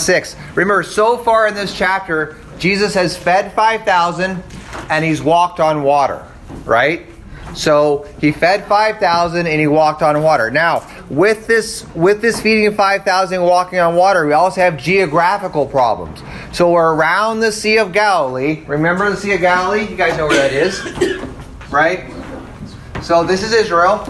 6. 0.00 0.36
Remember, 0.54 0.82
so 0.82 1.18
far 1.18 1.46
in 1.46 1.54
this 1.54 1.76
chapter, 1.76 2.36
Jesus 2.58 2.94
has 2.94 3.16
fed 3.16 3.52
5,000 3.52 4.42
and 4.90 5.04
he's 5.04 5.22
walked 5.22 5.60
on 5.60 5.82
water, 5.82 6.26
right? 6.64 7.06
So 7.54 8.06
he 8.20 8.32
fed 8.32 8.66
5,000 8.66 9.46
and 9.46 9.60
he 9.60 9.66
walked 9.66 10.02
on 10.02 10.22
water. 10.22 10.50
Now, 10.50 10.86
with 11.08 11.46
this 11.46 11.84
with 11.94 12.20
this 12.20 12.40
feeding 12.40 12.66
of 12.66 12.76
5,000 12.76 13.42
walking 13.42 13.78
on 13.80 13.96
water, 13.96 14.26
we 14.26 14.32
also 14.32 14.60
have 14.60 14.76
geographical 14.76 15.66
problems. 15.66 16.22
So 16.52 16.70
we're 16.70 16.94
around 16.94 17.40
the 17.40 17.50
Sea 17.50 17.78
of 17.78 17.92
Galilee. 17.92 18.62
Remember 18.66 19.10
the 19.10 19.16
Sea 19.16 19.32
of 19.32 19.40
Galilee? 19.40 19.88
You 19.88 19.96
guys 19.96 20.16
know 20.16 20.28
where 20.28 20.36
that 20.36 20.52
is, 20.52 20.80
right? 21.70 22.08
So 23.02 23.24
this 23.24 23.42
is 23.42 23.52
Israel. 23.52 24.06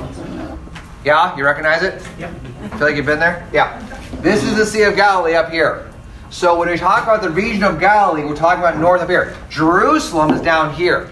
Yeah, 1.05 1.35
you 1.37 1.45
recognize 1.45 1.83
it? 1.83 2.03
Yep. 2.19 2.35
Feel 2.73 2.81
like 2.81 2.97
you've 2.97 3.07
been 3.07 3.21
there? 3.21 3.49
Yeah. 3.53 3.90
This 4.23 4.45
is 4.45 4.55
the 4.55 4.67
Sea 4.67 4.83
of 4.83 4.97
Galilee 4.97 5.33
up 5.33 5.51
here. 5.51 5.91
So 6.29 6.59
when 6.59 6.69
we 6.69 6.77
talk 6.77 7.05
about 7.05 7.23
the 7.23 7.31
region 7.31 7.65
of 7.65 7.81
Galilee, 7.81 8.23
we're 8.23 8.37
talking 8.37 8.63
about 8.63 8.79
north 8.79 9.01
up 9.01 9.09
here. 9.09 9.35
Jerusalem 9.49 10.33
is 10.33 10.43
down 10.43 10.75
here. 10.75 11.11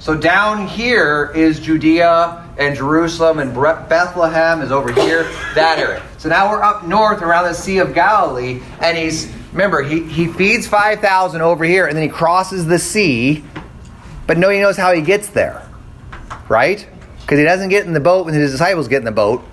So 0.00 0.16
down 0.16 0.66
here 0.66 1.30
is 1.36 1.60
Judea 1.60 2.52
and 2.58 2.74
Jerusalem 2.74 3.38
and 3.38 3.54
Bethlehem 3.54 4.60
is 4.60 4.72
over 4.72 4.92
here, 4.92 5.22
that 5.54 5.78
area. 5.78 6.02
So 6.18 6.28
now 6.28 6.50
we're 6.50 6.64
up 6.64 6.84
north 6.84 7.22
around 7.22 7.44
the 7.44 7.54
Sea 7.54 7.78
of 7.78 7.94
Galilee, 7.94 8.60
and 8.80 8.98
he's 8.98 9.32
remember 9.52 9.80
he, 9.80 10.02
he 10.02 10.26
feeds 10.26 10.66
five 10.66 10.98
thousand 10.98 11.42
over 11.42 11.64
here, 11.64 11.86
and 11.86 11.96
then 11.96 12.02
he 12.02 12.08
crosses 12.08 12.66
the 12.66 12.80
sea, 12.80 13.44
but 14.26 14.36
nobody 14.36 14.58
knows 14.58 14.76
how 14.76 14.92
he 14.92 15.00
gets 15.00 15.28
there, 15.28 15.64
right? 16.48 16.88
Because 17.20 17.38
he 17.38 17.44
doesn't 17.44 17.68
get 17.68 17.86
in 17.86 17.92
the 17.92 18.00
boat 18.00 18.24
when 18.26 18.34
his 18.34 18.50
disciples 18.50 18.88
get 18.88 18.98
in 18.98 19.04
the 19.04 19.12
boat. 19.12 19.44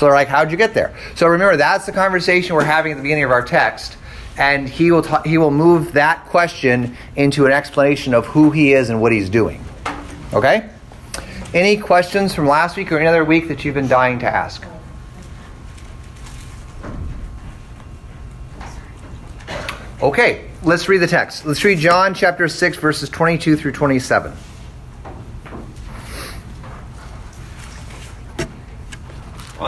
So 0.00 0.06
they're 0.06 0.14
like, 0.14 0.28
"How'd 0.28 0.50
you 0.50 0.56
get 0.56 0.72
there?" 0.72 0.94
So 1.14 1.26
remember, 1.26 1.58
that's 1.58 1.84
the 1.84 1.92
conversation 1.92 2.56
we're 2.56 2.64
having 2.64 2.92
at 2.92 2.96
the 2.96 3.02
beginning 3.02 3.24
of 3.24 3.30
our 3.30 3.42
text 3.42 3.98
and 4.38 4.66
he 4.66 4.90
will 4.90 5.02
ta- 5.02 5.22
he 5.22 5.36
will 5.36 5.50
move 5.50 5.92
that 5.92 6.24
question 6.26 6.96
into 7.14 7.44
an 7.44 7.52
explanation 7.52 8.14
of 8.14 8.24
who 8.26 8.50
he 8.50 8.72
is 8.72 8.88
and 8.88 9.02
what 9.02 9.12
he's 9.12 9.28
doing. 9.28 9.62
Okay? 10.32 10.70
Any 11.52 11.76
questions 11.76 12.34
from 12.34 12.46
last 12.46 12.78
week 12.78 12.90
or 12.90 12.98
any 12.98 13.06
other 13.06 13.24
week 13.26 13.48
that 13.48 13.62
you've 13.62 13.74
been 13.74 13.88
dying 13.88 14.20
to 14.20 14.26
ask? 14.26 14.64
Okay, 20.00 20.48
let's 20.62 20.88
read 20.88 20.98
the 20.98 21.06
text. 21.06 21.44
Let's 21.44 21.62
read 21.62 21.78
John 21.78 22.14
chapter 22.14 22.48
6 22.48 22.78
verses 22.78 23.10
22 23.10 23.58
through 23.58 23.72
27. 23.72 24.32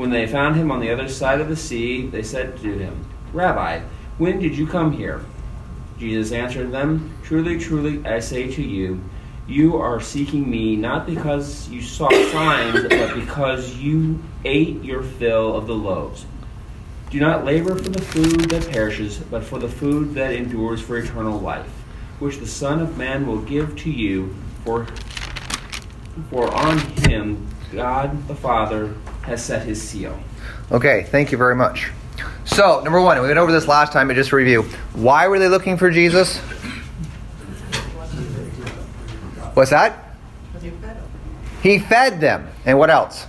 When 0.00 0.08
they 0.08 0.26
found 0.26 0.56
him 0.56 0.70
on 0.70 0.80
the 0.80 0.90
other 0.90 1.10
side 1.10 1.42
of 1.42 1.50
the 1.50 1.56
sea, 1.56 2.06
they 2.06 2.22
said 2.22 2.56
to 2.62 2.78
him, 2.78 3.04
Rabbi, 3.34 3.80
when 4.16 4.40
did 4.40 4.56
you 4.56 4.66
come 4.66 4.92
here? 4.92 5.22
Jesus 5.98 6.32
answered 6.32 6.72
them, 6.72 7.14
Truly, 7.22 7.58
truly, 7.58 8.02
I 8.06 8.20
say 8.20 8.50
to 8.50 8.62
you, 8.62 9.04
you 9.46 9.76
are 9.76 10.00
seeking 10.00 10.50
me 10.50 10.74
not 10.74 11.04
because 11.04 11.68
you 11.68 11.82
saw 11.82 12.08
signs, 12.32 12.88
but 12.88 13.14
because 13.14 13.76
you 13.76 14.18
ate 14.46 14.82
your 14.82 15.02
fill 15.02 15.54
of 15.54 15.66
the 15.66 15.74
loaves. 15.74 16.24
Do 17.10 17.20
not 17.20 17.44
labor 17.44 17.74
for 17.74 17.90
the 17.90 18.00
food 18.00 18.48
that 18.48 18.70
perishes, 18.70 19.18
but 19.18 19.44
for 19.44 19.58
the 19.58 19.68
food 19.68 20.14
that 20.14 20.32
endures 20.32 20.80
for 20.80 20.96
eternal 20.96 21.38
life, 21.38 21.68
which 22.20 22.38
the 22.38 22.46
Son 22.46 22.80
of 22.80 22.96
Man 22.96 23.26
will 23.26 23.42
give 23.42 23.76
to 23.80 23.90
you, 23.90 24.34
for, 24.64 24.86
for 26.30 26.50
on 26.54 26.78
him 26.78 27.46
God 27.70 28.26
the 28.28 28.34
Father 28.34 28.94
has 29.22 29.44
set 29.44 29.62
his 29.62 29.80
seal. 29.80 30.18
Okay, 30.72 31.04
thank 31.04 31.32
you 31.32 31.38
very 31.38 31.54
much. 31.54 31.90
So, 32.44 32.80
number 32.82 33.00
one, 33.00 33.20
we 33.20 33.26
went 33.26 33.38
over 33.38 33.52
this 33.52 33.68
last 33.68 33.92
time, 33.92 34.08
but 34.08 34.14
just 34.14 34.32
review. 34.32 34.62
Why 34.94 35.28
were 35.28 35.38
they 35.38 35.48
looking 35.48 35.76
for 35.76 35.90
Jesus? 35.90 36.38
What's 39.54 39.70
that? 39.70 40.16
He 41.62 41.78
fed 41.78 42.20
them. 42.20 42.48
And 42.64 42.78
what 42.78 42.90
else? 42.90 43.26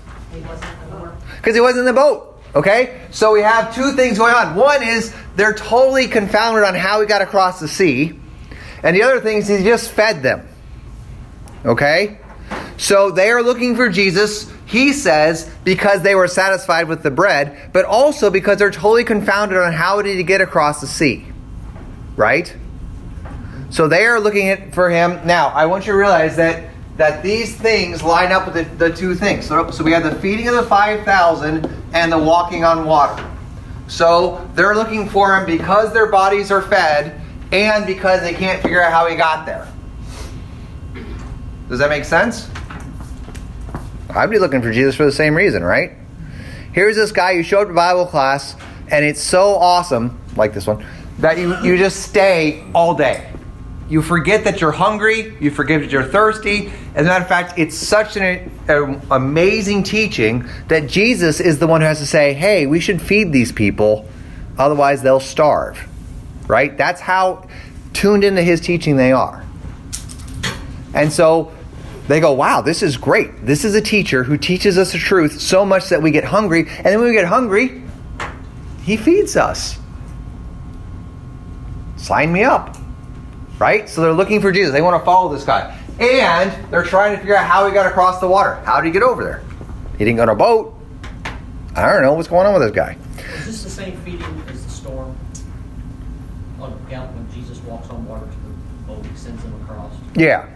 Because 1.37 1.55
he 1.55 1.61
wasn't 1.61 1.81
in 1.81 1.85
the 1.85 1.93
boat. 1.93 2.41
Okay? 2.55 3.01
So 3.11 3.33
we 3.33 3.41
have 3.41 3.73
two 3.73 3.93
things 3.93 4.17
going 4.17 4.33
on. 4.33 4.55
One 4.55 4.83
is 4.83 5.13
they're 5.35 5.53
totally 5.53 6.07
confounded 6.07 6.63
on 6.63 6.75
how 6.75 7.01
he 7.01 7.07
got 7.07 7.21
across 7.21 7.59
the 7.59 7.67
sea. 7.67 8.19
And 8.83 8.95
the 8.95 9.03
other 9.03 9.19
thing 9.19 9.37
is 9.37 9.47
he 9.47 9.63
just 9.63 9.91
fed 9.91 10.23
them. 10.23 10.47
Okay? 11.65 12.19
So 12.77 13.11
they 13.11 13.29
are 13.29 13.43
looking 13.43 13.75
for 13.75 13.89
Jesus, 13.89 14.51
he 14.71 14.93
says, 14.93 15.53
because 15.65 16.01
they 16.01 16.15
were 16.15 16.29
satisfied 16.29 16.87
with 16.87 17.03
the 17.03 17.11
bread, 17.11 17.71
but 17.73 17.83
also 17.83 18.29
because 18.29 18.57
they're 18.57 18.71
totally 18.71 19.03
confounded 19.03 19.57
on 19.57 19.73
how 19.73 20.01
did 20.01 20.15
he 20.15 20.23
get 20.23 20.39
across 20.39 20.79
the 20.79 20.87
sea. 20.87 21.25
Right? 22.15 22.55
So 23.69 23.89
they 23.89 24.05
are 24.05 24.17
looking 24.17 24.47
at, 24.47 24.73
for 24.73 24.89
him. 24.89 25.19
Now, 25.27 25.49
I 25.49 25.65
want 25.65 25.85
you 25.85 25.91
to 25.91 25.97
realize 25.97 26.37
that 26.37 26.69
that 26.95 27.21
these 27.23 27.55
things 27.55 28.03
line 28.03 28.31
up 28.31 28.45
with 28.45 28.53
the, 28.53 28.87
the 28.89 28.95
two 28.95 29.15
things. 29.15 29.45
So, 29.45 29.71
so 29.71 29.83
we 29.83 29.91
have 29.91 30.03
the 30.03 30.15
feeding 30.15 30.47
of 30.47 30.55
the 30.55 30.63
5,000 30.63 31.67
and 31.93 32.11
the 32.11 32.17
walking 32.17 32.63
on 32.63 32.85
water. 32.85 33.27
So 33.87 34.47
they're 34.53 34.75
looking 34.75 35.09
for 35.09 35.35
him 35.35 35.45
because 35.45 35.93
their 35.93 36.07
bodies 36.07 36.51
are 36.51 36.61
fed 36.61 37.19
and 37.51 37.85
because 37.85 38.21
they 38.21 38.33
can't 38.33 38.61
figure 38.61 38.81
out 38.81 38.91
how 38.91 39.07
he 39.07 39.15
got 39.15 39.45
there. 39.45 39.67
Does 41.67 41.79
that 41.79 41.89
make 41.89 42.05
sense? 42.05 42.49
I'd 44.15 44.29
be 44.29 44.39
looking 44.39 44.61
for 44.61 44.71
Jesus 44.71 44.95
for 44.95 45.05
the 45.05 45.11
same 45.11 45.35
reason, 45.35 45.63
right? 45.63 45.93
Here's 46.73 46.95
this 46.95 47.11
guy 47.11 47.31
you 47.31 47.43
showed 47.43 47.63
up 47.63 47.67
to 47.67 47.73
Bible 47.73 48.05
class, 48.05 48.55
and 48.89 49.03
it's 49.03 49.21
so 49.21 49.55
awesome, 49.55 50.19
like 50.35 50.53
this 50.53 50.67
one, 50.67 50.85
that 51.19 51.37
you, 51.37 51.57
you 51.63 51.77
just 51.77 52.01
stay 52.03 52.63
all 52.73 52.93
day. 52.95 53.29
You 53.89 54.01
forget 54.01 54.45
that 54.45 54.61
you're 54.61 54.71
hungry, 54.71 55.35
you 55.41 55.51
forget 55.51 55.81
that 55.81 55.91
you're 55.91 56.05
thirsty. 56.05 56.71
As 56.95 57.05
a 57.05 57.09
matter 57.09 57.23
of 57.23 57.27
fact, 57.27 57.59
it's 57.59 57.75
such 57.75 58.15
an, 58.15 58.49
an 58.69 59.01
amazing 59.11 59.83
teaching 59.83 60.47
that 60.69 60.87
Jesus 60.87 61.41
is 61.41 61.59
the 61.59 61.67
one 61.67 61.81
who 61.81 61.87
has 61.87 61.99
to 61.99 62.05
say, 62.05 62.33
hey, 62.33 62.67
we 62.67 62.79
should 62.79 63.01
feed 63.01 63.33
these 63.33 63.51
people, 63.51 64.07
otherwise 64.57 65.01
they'll 65.01 65.19
starve. 65.19 65.87
Right? 66.47 66.77
That's 66.77 67.01
how 67.01 67.47
tuned 67.91 68.23
into 68.23 68.41
his 68.41 68.61
teaching 68.61 68.95
they 68.95 69.11
are. 69.11 69.45
And 70.93 71.11
so 71.11 71.51
they 72.07 72.19
go, 72.19 72.33
wow, 72.33 72.61
this 72.61 72.83
is 72.83 72.97
great. 72.97 73.45
This 73.45 73.63
is 73.63 73.75
a 73.75 73.81
teacher 73.81 74.23
who 74.23 74.37
teaches 74.37 74.77
us 74.77 74.91
the 74.91 74.97
truth 74.97 75.39
so 75.39 75.65
much 75.65 75.89
that 75.89 76.01
we 76.01 76.11
get 76.11 76.23
hungry. 76.23 76.61
And 76.61 76.85
then 76.85 76.99
when 76.99 77.09
we 77.09 77.13
get 77.13 77.25
hungry, 77.25 77.83
he 78.83 78.97
feeds 78.97 79.37
us. 79.37 79.77
Sign 81.97 82.33
me 82.33 82.43
up. 82.43 82.75
Right? 83.59 83.87
So 83.87 84.01
they're 84.01 84.13
looking 84.13 84.41
for 84.41 84.51
Jesus. 84.51 84.73
They 84.73 84.81
want 84.81 84.99
to 84.99 85.05
follow 85.05 85.31
this 85.31 85.45
guy. 85.45 85.77
And 85.99 86.51
they're 86.71 86.83
trying 86.83 87.13
to 87.13 87.19
figure 87.19 87.35
out 87.35 87.45
how 87.45 87.67
he 87.67 87.73
got 87.73 87.85
across 87.85 88.19
the 88.19 88.27
water. 88.27 88.55
How 88.65 88.81
did 88.81 88.87
he 88.87 88.91
get 88.91 89.03
over 89.03 89.23
there? 89.23 89.43
He 89.99 90.05
didn't 90.05 90.17
go 90.17 90.23
on 90.23 90.29
a 90.29 90.35
boat. 90.35 90.75
I 91.75 91.91
don't 91.93 92.01
know 92.01 92.13
what's 92.13 92.27
going 92.27 92.47
on 92.47 92.53
with 92.53 92.63
this 92.63 92.71
guy. 92.75 92.97
Is 93.37 93.45
this 93.45 93.63
the 93.63 93.69
same 93.69 93.95
feeding 93.97 94.43
as 94.49 94.65
the 94.65 94.69
storm? 94.71 95.15
On 96.59 96.71
when 96.71 97.31
Jesus 97.31 97.59
walks 97.59 97.89
on 97.89 98.05
water 98.05 98.25
to 98.25 98.31
the 98.31 98.93
boat, 98.93 99.05
he 99.05 99.15
sends 99.15 99.41
them 99.43 99.53
across. 99.61 99.93
Yeah. 100.15 100.47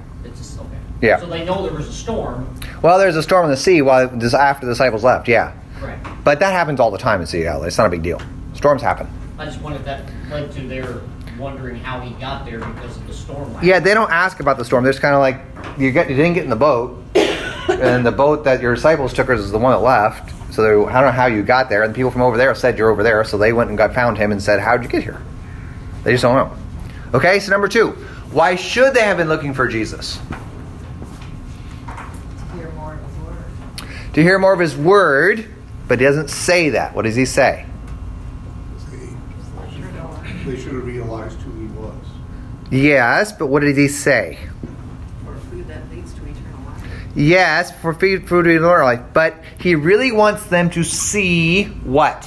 It's 1.01 1.01
just, 1.01 1.03
okay. 1.03 1.07
Yeah. 1.07 1.19
So 1.19 1.27
they 1.27 1.45
know 1.45 1.63
there 1.63 1.74
was 1.74 1.88
a 1.88 1.94
storm. 1.94 2.59
Well, 2.81 2.97
there's 2.97 3.15
a 3.15 3.24
storm 3.24 3.45
in 3.45 3.51
the 3.51 3.57
sea 3.57 3.81
while 3.81 4.07
this 4.07 4.33
after 4.33 4.65
the 4.65 4.71
disciples 4.71 5.03
left. 5.03 5.27
Yeah. 5.27 5.53
Correct. 5.80 6.07
But 6.24 6.39
that 6.39 6.53
happens 6.53 6.80
all 6.80 6.92
the 6.92 6.97
time 6.97 7.21
in 7.21 7.27
Seattle. 7.27 7.63
It's 7.63 7.77
not 7.77 7.88
a 7.88 7.89
big 7.89 8.03
deal. 8.03 8.21
Storms 8.53 8.81
happen. 8.81 9.07
I 9.38 9.45
just 9.45 9.62
wanted 9.62 9.83
that 9.86 10.09
led 10.30 10.51
to 10.53 10.62
their 10.68 11.01
wondering 11.38 11.75
how 11.75 12.00
he 12.00 12.12
got 12.15 12.45
there 12.45 12.59
because 12.59 12.97
of 12.97 13.07
the 13.07 13.13
storm. 13.13 13.57
Yeah, 13.62 13.80
they 13.80 13.94
don't 13.94 14.12
ask 14.12 14.39
about 14.39 14.57
the 14.57 14.65
storm. 14.65 14.83
They're 14.83 14.94
just 14.94 15.01
kind 15.01 15.15
of 15.15 15.19
like, 15.19 15.77
you 15.77 15.92
get, 15.92 16.09
you 16.09 16.15
didn't 16.15 16.33
get 16.33 16.44
in 16.44 16.50
the 16.50 16.56
boat, 16.56 17.03
and 17.15 18.06
the 18.06 18.12
boat 18.12 18.45
that 18.45 18.62
your 18.62 18.75
disciples 18.75 19.13
took 19.13 19.30
is 19.30 19.51
the 19.51 19.59
one 19.59 19.74
that 19.74 19.80
left. 19.80 20.31
So 20.53 20.62
they, 20.62 20.69
I 20.69 21.01
don't 21.01 21.09
know 21.09 21.12
how 21.12 21.25
you 21.25 21.44
got 21.44 21.69
there. 21.69 21.83
And 21.83 21.94
the 21.94 21.95
people 21.95 22.12
from 22.12 22.21
over 22.21 22.38
there 22.38 22.56
said 22.56 22.77
you're 22.77 22.89
over 22.89 23.03
there. 23.03 23.24
So 23.25 23.38
they 23.38 23.51
went 23.51 23.69
and 23.69 23.77
got 23.77 23.94
found 23.94 24.18
him 24.18 24.31
and 24.31 24.41
said, 24.41 24.62
"How'd 24.62 24.83
you 24.83 24.89
get 24.89 25.03
here?" 25.03 25.21
They 26.03 26.12
just 26.13 26.21
don't 26.21 26.36
know. 26.36 26.56
Okay, 27.13 27.39
so 27.39 27.51
number 27.51 27.68
two, 27.68 27.89
why 28.31 28.56
should 28.56 28.94
they 28.94 29.01
have 29.01 29.18
been 29.18 29.27
looking 29.27 29.53
for 29.53 29.68
Jesus? 29.68 30.19
hear 32.56 32.69
more 32.71 32.94
of 32.94 33.03
his 33.03 33.18
word. 33.18 33.44
To 34.15 34.23
hear 34.23 34.39
more 34.39 34.53
of 34.53 34.62
his 34.62 34.77
word, 34.77 35.45
but 35.89 36.00
he 36.00 36.06
doesn't 36.06 36.29
say 36.29 36.69
that. 36.69 36.95
What 36.95 37.01
does 37.01 37.17
he 37.17 37.25
say? 37.25 37.65
They 40.45 40.56
should 40.56 40.71
have 40.71 40.85
realized 40.85 41.38
who 41.41 41.51
he 41.59 41.67
was. 41.73 42.06
Yes, 42.71 43.33
but 43.33 43.47
what 43.47 43.59
did 43.59 43.75
he 43.75 43.89
say? 43.89 44.39
Or 45.27 45.35
food 45.35 45.67
that 45.67 45.89
leads 45.91 46.13
to 46.13 46.21
eternal 46.21 46.62
life. 46.65 46.83
Yes, 47.13 47.77
for 47.81 47.94
feed 47.94 48.25
food 48.29 48.47
in 48.47 48.56
eternal 48.56 48.85
life. 48.85 49.01
But 49.12 49.35
he 49.59 49.75
really 49.75 50.13
wants 50.13 50.45
them 50.45 50.69
to 50.69 50.83
see 50.85 51.65
what? 51.83 52.25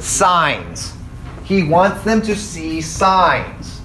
Signs. 0.00 0.94
He 1.44 1.62
wants 1.62 2.02
them 2.02 2.22
to 2.22 2.34
see 2.34 2.80
signs. 2.80 3.80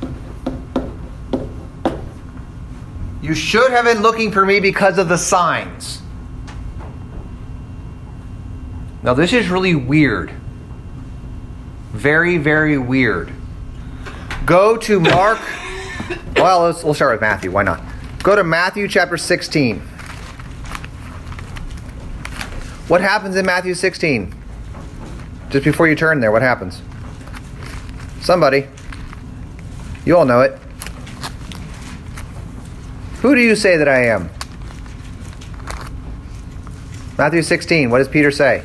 You 3.22 3.36
should 3.36 3.70
have 3.70 3.86
been 3.86 4.02
looking 4.02 4.32
for 4.32 4.48
me 4.48 4.60
because 4.60 4.98
of 4.98 5.10
the 5.10 5.18
signs. 5.18 6.00
Now, 9.04 9.14
this 9.14 9.34
is 9.34 9.50
really 9.50 9.76
weird. 9.76 10.32
Very, 11.92 12.38
very 12.38 12.78
weird. 12.78 13.34
Go 14.46 14.78
to 14.78 15.00
Mark. 15.00 15.40
well, 16.38 16.64
let's, 16.64 16.84
we'll 16.84 16.94
start 16.94 17.14
with 17.14 17.22
Matthew. 17.22 17.52
Why 17.52 17.64
not? 17.64 17.82
Go 18.24 18.36
to 18.38 18.44
Matthew 18.46 18.88
chapter 18.88 19.18
16. 19.18 19.80
What 22.88 23.02
happens 23.02 23.36
in 23.36 23.46
Matthew 23.46 23.74
16? 23.74 24.34
Just 25.50 25.66
before 25.66 25.88
you 25.88 25.96
turn 25.96 26.22
there, 26.22 26.32
what 26.32 26.42
happens? 26.42 26.82
Somebody. 28.22 28.68
You 30.06 30.18
all 30.18 30.26
know 30.26 30.42
it. 30.42 30.58
Who 33.22 33.36
do 33.36 33.42
you 33.42 33.56
say 33.56 33.76
that 33.76 33.90
I 33.90 34.06
am? 34.06 34.30
Matthew 37.18 37.42
16, 37.42 37.90
what 37.90 38.00
does 38.00 38.08
Peter 38.08 38.32
say? 38.32 38.64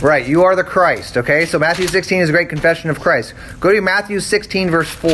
Right, 0.00 0.24
you 0.24 0.44
are 0.44 0.54
the 0.54 0.62
Christ, 0.62 1.16
okay? 1.16 1.44
So 1.44 1.58
Matthew 1.58 1.88
16 1.88 2.20
is 2.20 2.28
a 2.28 2.32
great 2.32 2.48
confession 2.48 2.88
of 2.88 3.00
Christ. 3.00 3.34
Go 3.58 3.72
to 3.72 3.80
Matthew 3.80 4.20
16, 4.20 4.70
verse 4.70 4.88
4. 4.88 5.10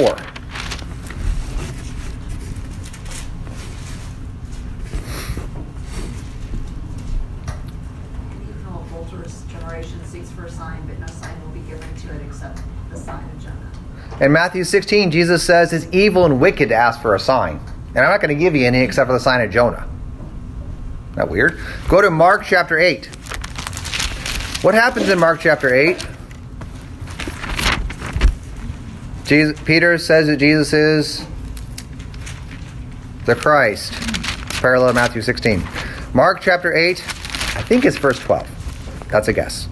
Evil, 8.43 8.85
adulterous 8.91 9.43
generation 9.51 10.05
seeks 10.05 10.31
for 10.33 10.45
a 10.45 10.51
sign, 10.51 10.87
but 10.87 10.99
no 10.99 11.07
sign 11.07 11.41
will 11.41 11.53
be 11.53 11.61
given 11.61 11.97
to 11.97 12.15
it 12.15 12.21
except 12.27 12.61
the 12.91 12.99
sign 12.99 13.25
of 13.25 13.43
Jonah. 13.43 13.73
In 14.21 14.33
Matthew 14.33 14.65
16, 14.65 15.11
Jesus 15.11 15.43
says 15.43 15.73
it's 15.73 15.87
evil 15.93 16.27
and 16.27 16.39
wicked 16.43 16.69
to 16.69 16.75
ask 16.75 17.01
for 17.01 17.15
a 17.15 17.21
sign. 17.21 17.59
And 17.95 18.01
I'm 18.01 18.11
not 18.11 18.21
going 18.21 18.37
to 18.37 18.43
give 18.43 18.55
you 18.55 18.67
any 18.67 18.81
except 18.81 19.09
for 19.09 19.15
the 19.15 19.21
sign 19.21 19.41
of 19.41 19.51
Jonah. 19.51 19.89
Isn't 21.13 21.17
that 21.17 21.31
weird? 21.31 21.59
Go 21.89 22.03
to 22.03 22.11
Mark 22.11 22.45
chapter 22.45 22.79
8. 22.79 23.14
What 24.65 24.73
happens 24.73 25.11
in 25.11 25.19
Mark 25.19 25.41
chapter 25.41 25.75
8? 25.75 26.07
Jesus, 29.27 29.61
Peter 29.61 29.99
says 29.99 30.27
that 30.29 30.39
Jesus 30.39 30.73
is 30.73 31.27
the 33.27 33.35
Christ. 33.35 33.93
Parallel 34.63 34.89
to 34.89 34.95
Matthew 34.95 35.21
16. 35.21 35.63
Mark 36.15 36.41
chapter 36.41 36.73
8, 36.73 36.99
I 36.99 37.61
think 37.61 37.85
it's 37.85 37.99
verse 37.99 38.19
12. 38.21 39.09
That's 39.11 39.29
a 39.29 39.35
guess. 39.35 39.69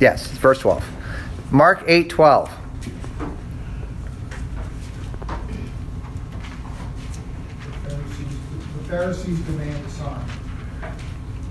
Yes, 0.00 0.28
it's 0.28 0.38
verse 0.38 0.58
12. 0.58 0.84
Mark 1.52 1.84
8 1.86 2.10
12. 2.10 2.50
The 7.84 7.94
Pharisees 8.88 9.38
demand 9.42 9.86
a 9.86 9.90
sign. 9.90 10.41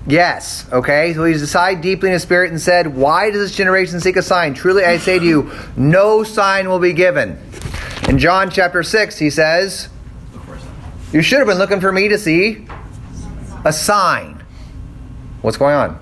Yes. 0.06 0.66
Okay. 0.72 1.14
So 1.14 1.24
he 1.24 1.34
decided 1.34 1.82
deeply 1.82 2.08
in 2.08 2.14
his 2.14 2.22
spirit 2.22 2.50
and 2.50 2.60
said, 2.60 2.96
Why 2.96 3.30
does 3.30 3.40
this 3.40 3.56
generation 3.56 4.00
seek 4.00 4.16
a 4.16 4.22
sign? 4.22 4.54
Truly 4.54 4.84
I 4.84 4.98
say 4.98 5.18
to 5.18 5.24
you, 5.24 5.50
no 5.76 6.22
sign 6.22 6.68
will 6.68 6.80
be 6.80 6.92
given. 6.92 7.38
In 8.08 8.18
John 8.18 8.50
chapter 8.50 8.82
6, 8.82 9.18
he 9.18 9.30
says, 9.30 9.88
You 11.12 11.22
should 11.22 11.38
have 11.38 11.46
been 11.46 11.58
looking 11.58 11.80
for 11.80 11.92
me 11.92 12.08
to 12.08 12.18
see 12.18 12.66
a 13.64 13.72
sign. 13.72 14.44
What's 15.40 15.56
going 15.56 15.74
on? 15.74 15.98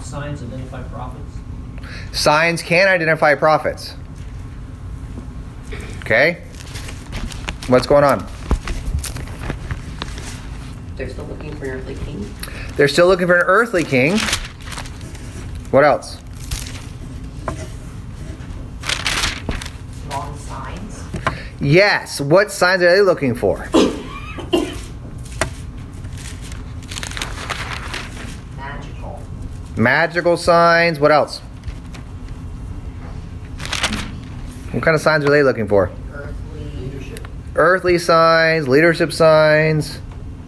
Signs 0.00 0.42
identify 0.42 0.82
prophets. 0.84 1.38
Signs 2.12 2.62
can 2.62 2.88
identify 2.88 3.34
prophets. 3.34 3.94
Okay? 6.00 6.43
What's 7.66 7.86
going 7.86 8.04
on? 8.04 8.26
They're 10.96 11.08
still 11.08 11.24
looking 11.24 11.56
for 11.56 11.64
an 11.64 11.70
earthly 11.70 11.94
king. 11.94 12.34
They're 12.76 12.88
still 12.88 13.06
looking 13.06 13.26
for 13.26 13.36
an 13.36 13.44
earthly 13.46 13.84
king. 13.84 14.18
What 15.70 15.82
else? 15.82 16.20
Long 20.10 20.36
signs. 20.36 21.02
Yes. 21.58 22.20
What 22.20 22.52
signs 22.52 22.82
are 22.82 22.94
they 22.94 23.00
looking 23.00 23.34
for? 23.34 23.56
Magical. 28.58 29.22
Magical 29.78 30.36
signs. 30.36 31.00
What 31.00 31.12
else? 31.12 31.38
What 34.70 34.82
kind 34.82 34.94
of 34.94 35.00
signs 35.00 35.24
are 35.24 35.30
they 35.30 35.42
looking 35.42 35.66
for? 35.66 35.90
Earthly. 37.56 37.98
Signs, 37.98 38.66
leadership 38.68 39.12
signs, 39.12 39.98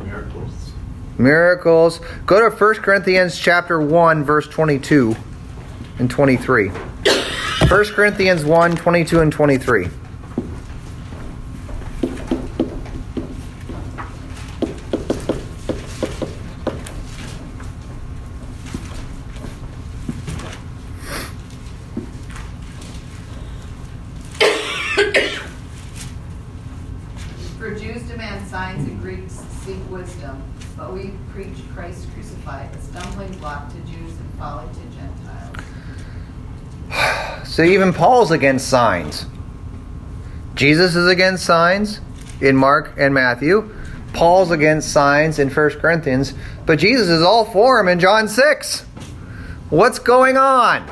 Miracles. 0.02 0.72
miracles. 1.18 2.00
Go 2.26 2.48
to 2.48 2.54
1 2.54 2.74
Corinthians 2.76 3.38
chapter 3.38 3.80
1 3.80 4.24
verse 4.24 4.48
22 4.48 5.14
and 5.98 6.10
23. 6.10 6.68
1 6.68 7.84
Corinthians 7.86 8.44
1 8.44 8.76
22 8.76 9.20
and 9.20 9.32
23. 9.32 9.88
For 27.58 27.74
Jews 27.74 28.02
demand 28.02 28.46
signs 28.48 28.86
and 28.86 29.00
Greeks 29.00 29.34
seek 29.64 29.78
wisdom, 29.90 30.42
but 30.76 30.92
we 30.92 31.12
preach 31.32 31.56
Christ 31.74 32.06
crucified, 32.14 32.74
a 32.74 32.80
stumbling 32.80 33.32
block 33.38 33.70
to 33.70 33.78
Jews 33.80 34.12
and 34.12 34.34
folly 34.38 34.66
to 34.68 34.80
Gentiles. 34.96 35.56
So 37.56 37.62
even 37.62 37.94
Paul's 37.94 38.32
against 38.32 38.68
signs. 38.68 39.24
Jesus 40.56 40.94
is 40.94 41.08
against 41.08 41.46
signs 41.46 42.02
in 42.42 42.54
Mark 42.54 42.92
and 42.98 43.14
Matthew. 43.14 43.74
Paul's 44.12 44.50
against 44.50 44.92
signs 44.92 45.38
in 45.38 45.48
1 45.48 45.70
Corinthians, 45.80 46.34
but 46.66 46.78
Jesus 46.78 47.08
is 47.08 47.22
all 47.22 47.46
for 47.46 47.80
him 47.80 47.88
in 47.88 47.98
John 47.98 48.28
6. 48.28 48.82
What's 49.70 49.98
going 49.98 50.36
on? 50.36 50.86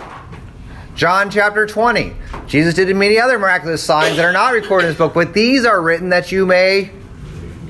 John 0.94 1.28
chapter 1.30 1.66
20. 1.66 2.16
Jesus 2.47 2.73
did 2.73 2.97
many 2.97 3.18
other 3.18 3.38
miraculous 3.38 3.83
signs 3.83 4.16
that 4.16 4.25
are 4.25 4.33
not 4.33 4.54
recorded 4.54 4.87
in 4.87 4.92
this 4.92 4.99
book, 4.99 5.12
but 5.12 5.35
these 5.35 5.66
are 5.66 5.83
written 5.83 6.09
that 6.09 6.33
you 6.33 6.47
may 6.47 6.90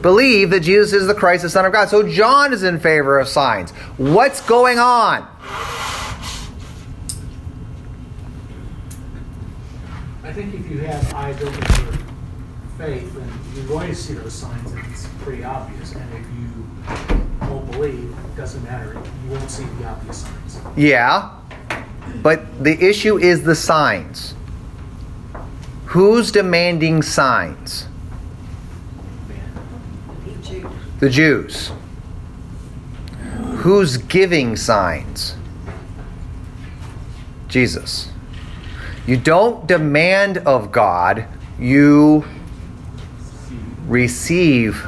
believe 0.03 0.51
that 0.51 0.61
Jesus 0.61 0.93
is 0.93 1.09
the 1.09 1.15
Christ, 1.15 1.43
the 1.43 1.51
Son 1.51 1.65
of 1.65 1.73
God. 1.73 1.89
So 1.89 2.09
John 2.09 2.53
is 2.53 2.63
in 2.63 2.79
favor 2.79 3.19
of 3.19 3.27
signs. 3.27 3.73
What's 3.97 4.41
going 4.41 4.79
on? 4.79 5.27
I 10.25 10.33
think 10.33 10.55
if 10.55 10.71
you 10.71 10.79
have 10.79 11.13
eyes 11.13 11.41
open 11.43 11.61
for 11.61 11.99
faith, 12.79 13.15
then 13.15 13.31
you're 13.55 13.67
going 13.67 13.91
to 13.91 13.95
see 13.95 14.15
those 14.15 14.33
signs, 14.33 14.73
and 14.73 14.83
it's 14.91 15.07
pretty 15.23 15.45
obvious. 15.45 15.93
And 15.95 16.15
if 16.15 16.27
you 16.39 17.47
won't 17.47 17.71
believe, 17.71 18.11
it 18.11 18.37
doesn't 18.37 18.65
matter. 18.65 18.95
You 18.95 19.31
won't 19.31 19.51
see 19.51 19.65
the 19.65 19.87
obvious 19.87 20.23
signs. 20.23 20.59
Yeah. 20.79 21.31
But 22.23 22.65
the 22.65 22.73
issue 22.83 23.19
is 23.19 23.45
the 23.45 23.55
signs. 23.55 24.35
Who's 25.87 26.33
demanding 26.33 27.03
signs? 27.03 27.87
The 31.01 31.11
Jews. 31.11 31.71
Who's 33.57 33.99
giving 33.99 34.57
signs? 34.57 35.37
Jesus. 37.47 38.09
You 39.07 39.17
don't 39.17 39.67
demand 39.67 40.39
of 40.39 40.73
God, 40.73 41.27
you 41.59 42.25
receive 43.87 44.83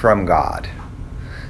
from 0.00 0.24
God. 0.26 0.68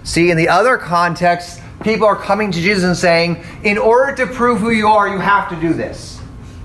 See, 0.05 0.31
in 0.31 0.37
the 0.37 0.49
other 0.49 0.77
context, 0.77 1.61
people 1.83 2.07
are 2.07 2.17
coming 2.17 2.53
to 2.53 2.61
Jesus 2.61 2.85
and 2.85 2.97
saying, 2.97 3.45
In 3.65 3.79
order 3.79 4.15
to 4.17 4.33
prove 4.33 4.61
who 4.61 4.71
you 4.71 4.87
are, 4.87 5.09
you 5.09 5.19
have 5.19 5.49
to 5.49 5.57
do 5.57 5.73
this. 5.73 6.21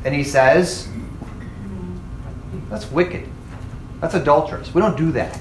And 0.06 0.14
he 0.14 0.24
says, 0.24 0.88
That's 2.70 2.90
wicked. 2.92 3.28
That's 4.00 4.14
adulterous. 4.14 4.74
We 4.74 4.82
don't 4.82 4.98
do 4.98 5.12
that. 5.14 5.40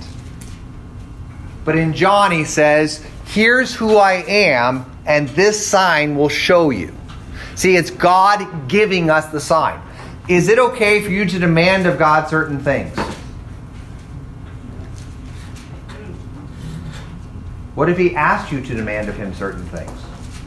But 1.66 1.76
in 1.76 1.92
John, 1.92 2.30
he 2.30 2.44
says, 2.44 3.04
here's 3.26 3.74
who 3.74 3.96
I 3.96 4.24
am, 4.28 4.90
and 5.04 5.28
this 5.30 5.66
sign 5.66 6.16
will 6.16 6.28
show 6.28 6.70
you. 6.70 6.94
See, 7.56 7.76
it's 7.76 7.90
God 7.90 8.68
giving 8.68 9.10
us 9.10 9.26
the 9.26 9.40
sign. 9.40 9.80
Is 10.28 10.48
it 10.48 10.58
okay 10.58 11.00
for 11.02 11.10
you 11.10 11.24
to 11.24 11.38
demand 11.38 11.86
of 11.86 11.98
God 11.98 12.28
certain 12.28 12.58
things? 12.58 12.96
What 17.76 17.88
if 17.88 17.98
He 17.98 18.16
asked 18.16 18.50
you 18.50 18.60
to 18.60 18.74
demand 18.74 19.08
of 19.08 19.16
Him 19.16 19.34
certain 19.34 19.64
things? 19.66 19.92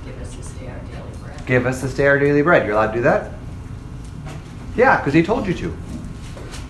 Give 0.03 0.19
us 0.19 0.35
this 0.35 0.51
day 0.51 0.67
our 0.67 0.79
daily 0.79 1.17
bread. 1.21 1.45
Give 1.45 1.65
us 1.65 1.81
this 1.81 1.93
day 1.93 2.07
our 2.07 2.19
daily 2.19 2.41
bread. 2.41 2.65
You're 2.65 2.75
allowed 2.75 2.87
to 2.87 2.97
do 2.97 3.01
that? 3.03 3.31
Yeah, 4.75 4.97
because 4.97 5.13
He 5.13 5.23
told 5.23 5.47
you 5.47 5.53
to. 5.53 5.77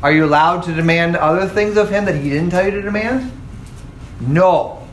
Are 0.04 0.12
you 0.12 0.26
allowed 0.26 0.62
to 0.64 0.74
demand 0.74 1.16
other 1.16 1.48
things 1.48 1.78
of 1.78 1.90
Him 1.90 2.06
that 2.06 2.16
He 2.16 2.30
didn't 2.30 2.52
tell 2.52 2.66
you 2.66 2.72
to 2.72 2.82
demand? 2.82 3.32
No. 4.20 4.88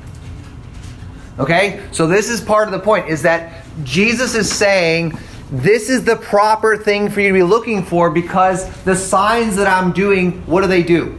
Okay? 1.39 1.85
So 1.93 2.07
this 2.07 2.31
is 2.31 2.41
part 2.41 2.69
of 2.69 2.73
the 2.73 2.81
point 2.81 3.09
is 3.09 3.23
that 3.23 3.65
Jesus 3.85 4.35
is 4.35 4.51
saying 4.51 5.19
this 5.51 5.89
is 5.89 6.05
the 6.05 6.17
proper 6.17 6.77
thing 6.77 7.09
for 7.09 7.21
you 7.21 7.29
to 7.29 7.35
be 7.35 7.43
looking 7.43 7.85
for 7.85 8.11
because 8.11 8.69
the 8.83 8.97
signs 8.97 9.57
that 9.57 9.67
I'm 9.67 9.93
doing, 9.93 10.45
what 10.47 10.63
do 10.63 10.67
they 10.67 10.83
do? 10.83 11.19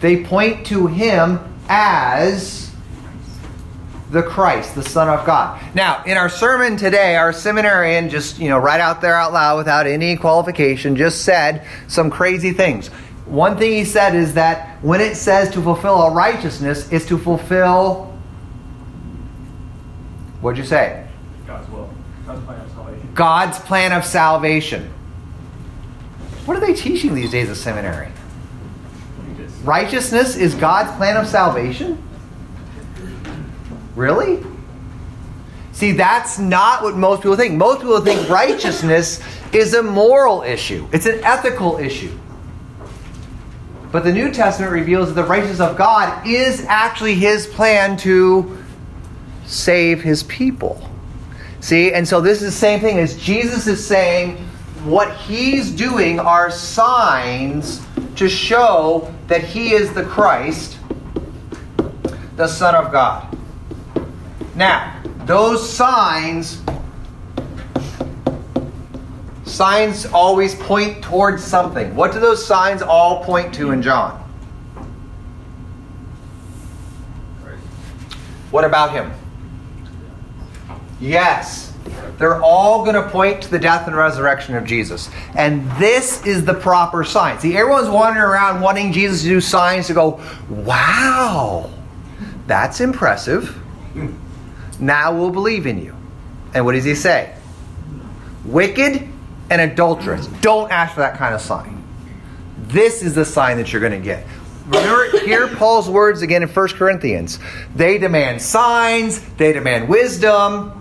They 0.00 0.24
point 0.24 0.66
to 0.66 0.86
him 0.86 1.38
as 1.68 2.72
the 4.10 4.22
Christ, 4.22 4.74
the 4.74 4.82
Son 4.82 5.08
of 5.08 5.24
God. 5.24 5.60
Now, 5.74 6.02
in 6.04 6.16
our 6.18 6.28
sermon 6.28 6.76
today, 6.76 7.16
our 7.16 7.32
seminarian 7.32 8.10
just, 8.10 8.38
you 8.38 8.48
know, 8.48 8.58
right 8.58 8.80
out 8.80 9.00
there 9.00 9.14
out 9.14 9.32
loud 9.32 9.56
without 9.56 9.86
any 9.86 10.16
qualification, 10.16 10.96
just 10.96 11.22
said 11.22 11.66
some 11.88 12.10
crazy 12.10 12.52
things. 12.52 12.88
One 13.24 13.56
thing 13.56 13.72
he 13.72 13.84
said 13.84 14.14
is 14.14 14.34
that 14.34 14.82
when 14.82 15.00
it 15.00 15.16
says 15.16 15.50
to 15.54 15.62
fulfill 15.62 15.94
all 15.94 16.14
righteousness, 16.14 16.92
it's 16.92 17.06
to 17.06 17.16
fulfill. 17.16 18.12
What'd 20.42 20.58
you 20.58 20.64
say? 20.64 21.06
God's 21.46 21.68
will. 21.70 21.88
God's 22.26 22.44
plan 22.44 22.60
of 22.60 22.70
salvation. 22.72 23.11
God's 23.22 23.56
plan 23.60 23.92
of 23.92 24.04
salvation. 24.04 24.92
What 26.44 26.56
are 26.56 26.60
they 26.60 26.74
teaching 26.74 27.14
these 27.14 27.30
days 27.30 27.48
at 27.48 27.56
seminary? 27.56 28.08
Righteousness 29.62 30.34
is 30.34 30.56
God's 30.56 30.90
plan 30.96 31.16
of 31.16 31.28
salvation? 31.28 32.02
Really? 33.94 34.44
See, 35.70 35.92
that's 35.92 36.40
not 36.40 36.82
what 36.82 36.96
most 36.96 37.22
people 37.22 37.36
think. 37.36 37.54
Most 37.54 37.82
people 37.82 38.00
think 38.00 38.28
righteousness 38.28 39.22
is 39.52 39.72
a 39.72 39.84
moral 39.84 40.42
issue, 40.42 40.88
it's 40.90 41.06
an 41.06 41.22
ethical 41.22 41.78
issue. 41.78 42.18
But 43.92 44.02
the 44.02 44.12
New 44.12 44.32
Testament 44.32 44.72
reveals 44.72 45.14
that 45.14 45.22
the 45.22 45.28
righteousness 45.28 45.60
of 45.60 45.76
God 45.76 46.26
is 46.26 46.64
actually 46.64 47.14
his 47.14 47.46
plan 47.46 47.96
to 47.98 48.58
save 49.46 50.02
his 50.02 50.24
people. 50.24 50.88
See, 51.62 51.92
and 51.92 52.06
so 52.06 52.20
this 52.20 52.42
is 52.42 52.52
the 52.52 52.58
same 52.58 52.80
thing 52.80 52.98
as 52.98 53.16
Jesus 53.16 53.68
is 53.68 53.86
saying 53.86 54.36
what 54.84 55.16
he's 55.16 55.70
doing 55.70 56.18
are 56.18 56.50
signs 56.50 57.80
to 58.16 58.28
show 58.28 59.14
that 59.28 59.44
he 59.44 59.72
is 59.72 59.92
the 59.92 60.02
Christ, 60.02 60.76
the 62.34 62.48
Son 62.48 62.74
of 62.74 62.90
God. 62.90 63.38
Now, 64.56 65.00
those 65.24 65.72
signs 65.72 66.60
signs 69.44 70.06
always 70.06 70.56
point 70.56 71.00
towards 71.04 71.44
something. 71.44 71.94
What 71.94 72.10
do 72.12 72.18
those 72.18 72.44
signs 72.44 72.82
all 72.82 73.22
point 73.22 73.54
to 73.54 73.70
in 73.70 73.82
John? 73.82 74.18
What 78.50 78.64
about 78.64 78.90
him? 78.90 79.12
Yes. 81.02 81.72
They're 82.18 82.40
all 82.40 82.84
going 82.84 82.94
to 82.94 83.10
point 83.10 83.42
to 83.42 83.50
the 83.50 83.58
death 83.58 83.88
and 83.88 83.96
resurrection 83.96 84.54
of 84.54 84.64
Jesus. 84.64 85.10
And 85.34 85.68
this 85.72 86.24
is 86.24 86.44
the 86.44 86.54
proper 86.54 87.02
sign. 87.02 87.40
See, 87.40 87.56
everyone's 87.56 87.88
wandering 87.88 88.24
around 88.24 88.60
wanting 88.60 88.92
Jesus 88.92 89.22
to 89.22 89.28
do 89.28 89.40
signs 89.40 89.88
to 89.88 89.94
go, 89.94 90.20
wow, 90.48 91.68
that's 92.46 92.80
impressive. 92.80 93.58
Now 94.78 95.12
we'll 95.16 95.30
believe 95.30 95.66
in 95.66 95.82
you. 95.82 95.96
And 96.54 96.64
what 96.64 96.72
does 96.72 96.84
he 96.84 96.94
say? 96.94 97.34
Wicked 98.44 99.08
and 99.50 99.60
adulterous. 99.60 100.28
Don't 100.40 100.70
ask 100.70 100.94
for 100.94 101.00
that 101.00 101.18
kind 101.18 101.34
of 101.34 101.40
sign. 101.40 101.82
This 102.58 103.02
is 103.02 103.16
the 103.16 103.24
sign 103.24 103.56
that 103.56 103.72
you're 103.72 103.80
going 103.80 103.92
to 103.92 103.98
get. 103.98 104.24
Hear 105.24 105.48
Paul's 105.48 105.90
words 105.90 106.22
again 106.22 106.44
in 106.44 106.48
1 106.48 106.68
Corinthians. 106.68 107.40
They 107.74 107.98
demand 107.98 108.40
signs, 108.40 109.20
they 109.34 109.52
demand 109.52 109.88
wisdom. 109.88 110.78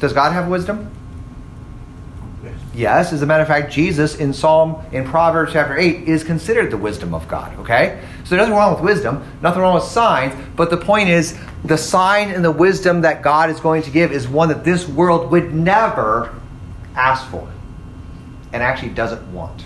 Does 0.00 0.12
God 0.12 0.32
have 0.32 0.48
wisdom? 0.48 0.90
Yes, 2.72 3.12
as 3.12 3.20
a 3.20 3.26
matter 3.26 3.42
of 3.42 3.48
fact, 3.48 3.72
Jesus 3.72 4.16
in 4.16 4.32
Psalm, 4.32 4.82
in 4.92 5.04
Proverbs 5.04 5.52
chapter 5.52 5.76
8, 5.76 6.08
is 6.08 6.24
considered 6.24 6.70
the 6.70 6.76
wisdom 6.76 7.12
of 7.12 7.26
God, 7.28 7.58
okay? 7.58 8.00
So 8.24 8.30
there's 8.30 8.40
nothing 8.40 8.54
wrong 8.54 8.74
with 8.74 8.82
wisdom, 8.82 9.22
nothing 9.42 9.60
wrong 9.60 9.74
with 9.74 9.84
signs, 9.84 10.34
but 10.56 10.70
the 10.70 10.76
point 10.76 11.08
is 11.08 11.38
the 11.64 11.76
sign 11.76 12.30
and 12.30 12.44
the 12.44 12.52
wisdom 12.52 13.02
that 13.02 13.22
God 13.22 13.50
is 13.50 13.60
going 13.60 13.82
to 13.82 13.90
give 13.90 14.12
is 14.12 14.28
one 14.28 14.48
that 14.48 14.64
this 14.64 14.88
world 14.88 15.30
would 15.30 15.52
never 15.52 16.34
ask 16.94 17.28
for 17.28 17.48
and 18.52 18.62
actually 18.62 18.90
doesn't 18.90 19.32
want. 19.32 19.64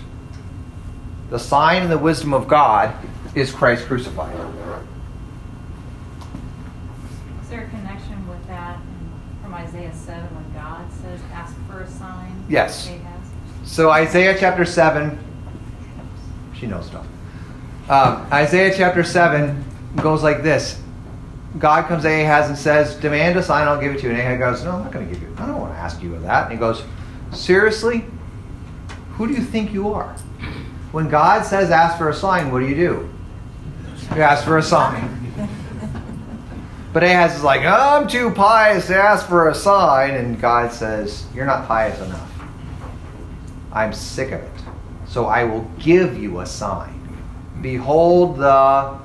The 1.29 1.39
sign 1.39 1.83
and 1.83 1.91
the 1.91 1.97
wisdom 1.97 2.33
of 2.33 2.47
God 2.47 2.93
is 3.35 3.51
Christ 3.51 3.85
crucified. 3.85 4.35
Is 7.41 7.49
there 7.49 7.61
a 7.61 7.69
connection 7.69 8.27
with 8.27 8.45
that 8.47 8.77
in- 8.77 8.94
from 9.45 9.53
Isaiah 9.53 9.93
7 9.93 10.23
when 10.35 10.53
God 10.53 10.91
says, 10.91 11.21
ask 11.31 11.55
for 11.67 11.81
a 11.81 11.87
sign? 11.87 12.43
Yes. 12.49 12.89
So 13.63 13.91
Isaiah 13.91 14.35
chapter 14.37 14.65
7, 14.65 15.19
she 16.55 16.65
knows 16.65 16.87
stuff. 16.87 17.05
Um, 17.87 18.27
Isaiah 18.33 18.73
chapter 18.75 19.03
7 19.03 19.63
goes 19.97 20.23
like 20.23 20.41
this. 20.41 20.81
God 21.59 21.87
comes 21.87 22.01
to 22.03 22.09
Ahaz 22.09 22.49
and 22.49 22.57
says, 22.57 22.95
demand 22.95 23.37
a 23.37 23.43
sign, 23.43 23.67
I'll 23.67 23.79
give 23.79 23.93
it 23.93 23.99
to 23.99 24.07
you. 24.07 24.13
And 24.13 24.19
Ahaz 24.19 24.61
goes, 24.61 24.65
no, 24.65 24.71
I'm 24.71 24.83
not 24.83 24.91
going 24.91 25.07
to 25.07 25.13
give 25.13 25.21
you. 25.21 25.31
I 25.37 25.45
don't 25.45 25.61
want 25.61 25.73
to 25.73 25.77
ask 25.77 26.01
you 26.01 26.15
of 26.15 26.23
that. 26.23 26.45
And 26.45 26.53
he 26.53 26.57
goes, 26.57 26.83
seriously? 27.31 28.03
Who 29.11 29.27
do 29.27 29.33
you 29.33 29.43
think 29.43 29.71
you 29.71 29.93
are? 29.93 30.13
When 30.91 31.07
God 31.07 31.45
says 31.45 31.69
ask 31.69 31.99
for 31.99 32.09
a 32.09 32.15
sign, 32.15 32.51
what 32.51 32.61
do 32.61 32.67
you 32.67 32.75
do? 32.75 33.13
You 34.15 34.23
ask 34.23 34.43
for 34.43 34.57
a 34.57 34.63
sign. 34.63 35.24
But 36.95 37.03
Ahaz 37.03 37.35
is 37.35 37.43
like, 37.43 37.65
I'm 37.65 38.07
too 38.07 38.31
pious 38.31 38.87
to 38.87 38.95
ask 38.95 39.27
for 39.27 39.49
a 39.49 39.53
sign. 39.53 40.11
And 40.11 40.39
God 40.39 40.71
says, 40.71 41.25
You're 41.35 41.45
not 41.45 41.67
pious 41.67 41.99
enough. 41.99 42.31
I'm 43.73 43.91
sick 43.91 44.31
of 44.31 44.39
it. 44.39 44.51
So 45.05 45.25
I 45.25 45.43
will 45.43 45.69
give 45.77 46.17
you 46.17 46.39
a 46.39 46.45
sign. 46.45 46.97
Behold, 47.61 48.37
the 48.37 48.97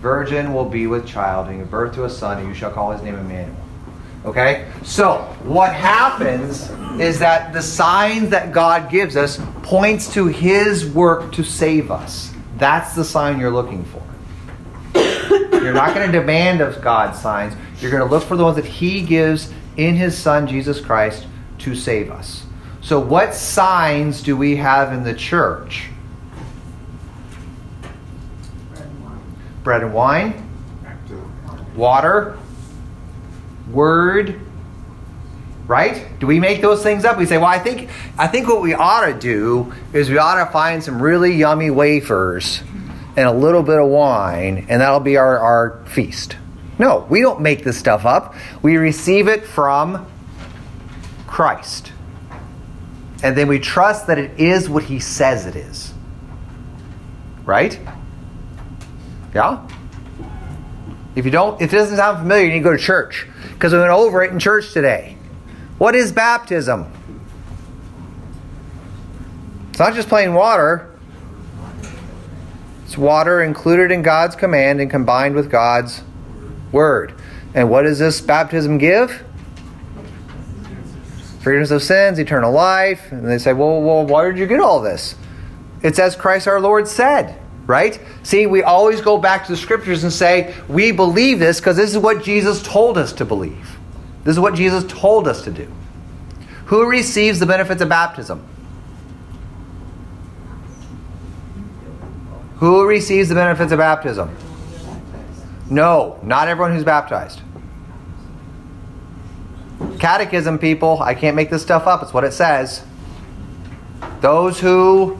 virgin 0.00 0.52
will 0.52 0.64
be 0.64 0.88
with 0.88 1.06
child, 1.06 1.46
and 1.46 1.60
give 1.60 1.70
birth 1.70 1.94
to 1.94 2.06
a 2.06 2.10
son, 2.10 2.38
and 2.38 2.48
you 2.48 2.54
shall 2.54 2.72
call 2.72 2.90
his 2.90 3.02
name 3.02 3.14
Emmanuel. 3.14 3.54
Okay? 4.24 4.68
So, 4.82 5.18
what 5.44 5.72
happens 5.72 6.70
is 7.00 7.20
that 7.20 7.52
the 7.52 7.62
signs 7.62 8.30
that 8.30 8.50
God 8.50 8.90
gives 8.90 9.16
us 9.16 9.40
points 9.62 10.12
to 10.14 10.26
his 10.26 10.86
work 10.86 11.30
to 11.34 11.44
save 11.44 11.92
us. 11.92 12.32
That's 12.56 12.96
the 12.96 13.04
sign 13.04 13.38
you're 13.38 13.52
looking 13.52 13.84
for. 13.84 14.02
You're 15.62 15.74
not 15.74 15.94
going 15.94 16.10
to 16.10 16.18
demand 16.18 16.60
of 16.60 16.80
God 16.80 17.14
signs. 17.14 17.54
You're 17.80 17.90
going 17.90 18.02
to 18.02 18.08
look 18.08 18.22
for 18.22 18.36
the 18.36 18.44
ones 18.44 18.56
that 18.56 18.64
he 18.64 19.02
gives 19.02 19.52
in 19.76 19.94
his 19.94 20.16
son 20.16 20.46
Jesus 20.46 20.80
Christ 20.80 21.26
to 21.58 21.74
save 21.74 22.10
us. 22.10 22.44
So, 22.80 22.98
what 22.98 23.34
signs 23.34 24.22
do 24.22 24.36
we 24.36 24.56
have 24.56 24.92
in 24.92 25.04
the 25.04 25.12
church? 25.12 25.88
Bread 29.62 29.82
and 29.82 29.92
wine. 29.92 30.48
Water, 31.76 32.38
word, 33.70 34.40
right? 35.66 36.18
Do 36.18 36.26
we 36.26 36.40
make 36.40 36.62
those 36.62 36.82
things 36.82 37.04
up? 37.04 37.18
We 37.18 37.26
say, 37.26 37.36
well, 37.36 37.46
I 37.46 37.58
think 37.58 37.90
I 38.18 38.26
think 38.26 38.48
what 38.48 38.62
we 38.62 38.72
ought 38.72 39.06
to 39.06 39.14
do 39.14 39.74
is 39.92 40.08
we 40.08 40.16
ought 40.16 40.42
to 40.42 40.50
find 40.50 40.82
some 40.82 41.00
really 41.00 41.34
yummy 41.34 41.70
wafers 41.70 42.62
and 43.20 43.28
a 43.28 43.32
little 43.32 43.62
bit 43.62 43.78
of 43.78 43.86
wine, 43.86 44.64
and 44.70 44.80
that'll 44.80 44.98
be 44.98 45.18
our, 45.18 45.38
our 45.38 45.84
feast. 45.84 46.38
No, 46.78 47.06
we 47.10 47.20
don't 47.20 47.42
make 47.42 47.64
this 47.64 47.76
stuff 47.76 48.06
up. 48.06 48.34
We 48.62 48.78
receive 48.78 49.28
it 49.28 49.44
from 49.44 50.10
Christ. 51.26 51.92
And 53.22 53.36
then 53.36 53.46
we 53.46 53.58
trust 53.58 54.06
that 54.06 54.18
it 54.18 54.40
is 54.40 54.70
what 54.70 54.84
he 54.84 55.00
says 55.00 55.44
it 55.44 55.54
is. 55.54 55.92
Right? 57.44 57.78
Yeah? 59.34 59.68
If 61.14 61.26
you 61.26 61.30
don't, 61.30 61.60
if 61.60 61.74
it 61.74 61.76
doesn't 61.76 61.98
sound 61.98 62.20
familiar, 62.20 62.46
you 62.46 62.52
need 62.52 62.58
to 62.60 62.64
go 62.64 62.72
to 62.72 62.82
church. 62.82 63.26
Because 63.52 63.74
we 63.74 63.80
went 63.80 63.90
over 63.90 64.22
it 64.22 64.32
in 64.32 64.38
church 64.38 64.72
today. 64.72 65.18
What 65.76 65.94
is 65.94 66.10
baptism? 66.10 66.90
It's 69.68 69.78
not 69.78 69.92
just 69.92 70.08
plain 70.08 70.32
water. 70.32 70.89
It's 72.90 72.98
water 72.98 73.40
included 73.40 73.92
in 73.92 74.02
God's 74.02 74.34
command 74.34 74.80
and 74.80 74.90
combined 74.90 75.36
with 75.36 75.48
God's 75.48 76.02
Word. 76.72 77.14
And 77.54 77.70
what 77.70 77.82
does 77.82 78.00
this 78.00 78.20
baptism 78.20 78.78
give? 78.78 79.22
Forgiveness 81.40 81.70
of 81.70 81.84
sins, 81.84 82.18
eternal 82.18 82.50
life. 82.50 83.12
And 83.12 83.24
they 83.28 83.38
say, 83.38 83.52
well, 83.52 83.80
well, 83.80 84.04
why 84.04 84.24
did 84.24 84.38
you 84.38 84.46
get 84.48 84.58
all 84.58 84.80
this? 84.80 85.14
It's 85.84 86.00
as 86.00 86.16
Christ 86.16 86.48
our 86.48 86.60
Lord 86.60 86.88
said, 86.88 87.40
right? 87.64 88.00
See, 88.24 88.48
we 88.48 88.64
always 88.64 89.00
go 89.00 89.18
back 89.18 89.46
to 89.46 89.52
the 89.52 89.56
scriptures 89.56 90.02
and 90.02 90.12
say, 90.12 90.52
we 90.66 90.90
believe 90.90 91.38
this 91.38 91.60
because 91.60 91.76
this 91.76 91.92
is 91.92 91.98
what 91.98 92.24
Jesus 92.24 92.60
told 92.60 92.98
us 92.98 93.12
to 93.12 93.24
believe. 93.24 93.78
This 94.24 94.32
is 94.32 94.40
what 94.40 94.56
Jesus 94.56 94.82
told 94.88 95.28
us 95.28 95.42
to 95.42 95.52
do. 95.52 95.72
Who 96.64 96.90
receives 96.90 97.38
the 97.38 97.46
benefits 97.46 97.82
of 97.82 97.88
baptism? 97.88 98.44
Who 102.60 102.86
receives 102.86 103.30
the 103.30 103.34
benefits 103.34 103.72
of 103.72 103.78
baptism? 103.78 104.36
No, 105.70 106.18
not 106.22 106.46
everyone 106.46 106.74
who's 106.74 106.84
baptized. 106.84 107.40
Catechism, 109.98 110.58
people, 110.58 111.00
I 111.00 111.14
can't 111.14 111.36
make 111.36 111.48
this 111.48 111.62
stuff 111.62 111.86
up. 111.86 112.02
It's 112.02 112.12
what 112.12 112.22
it 112.22 112.32
says. 112.32 112.84
Those 114.20 114.60
who 114.60 115.18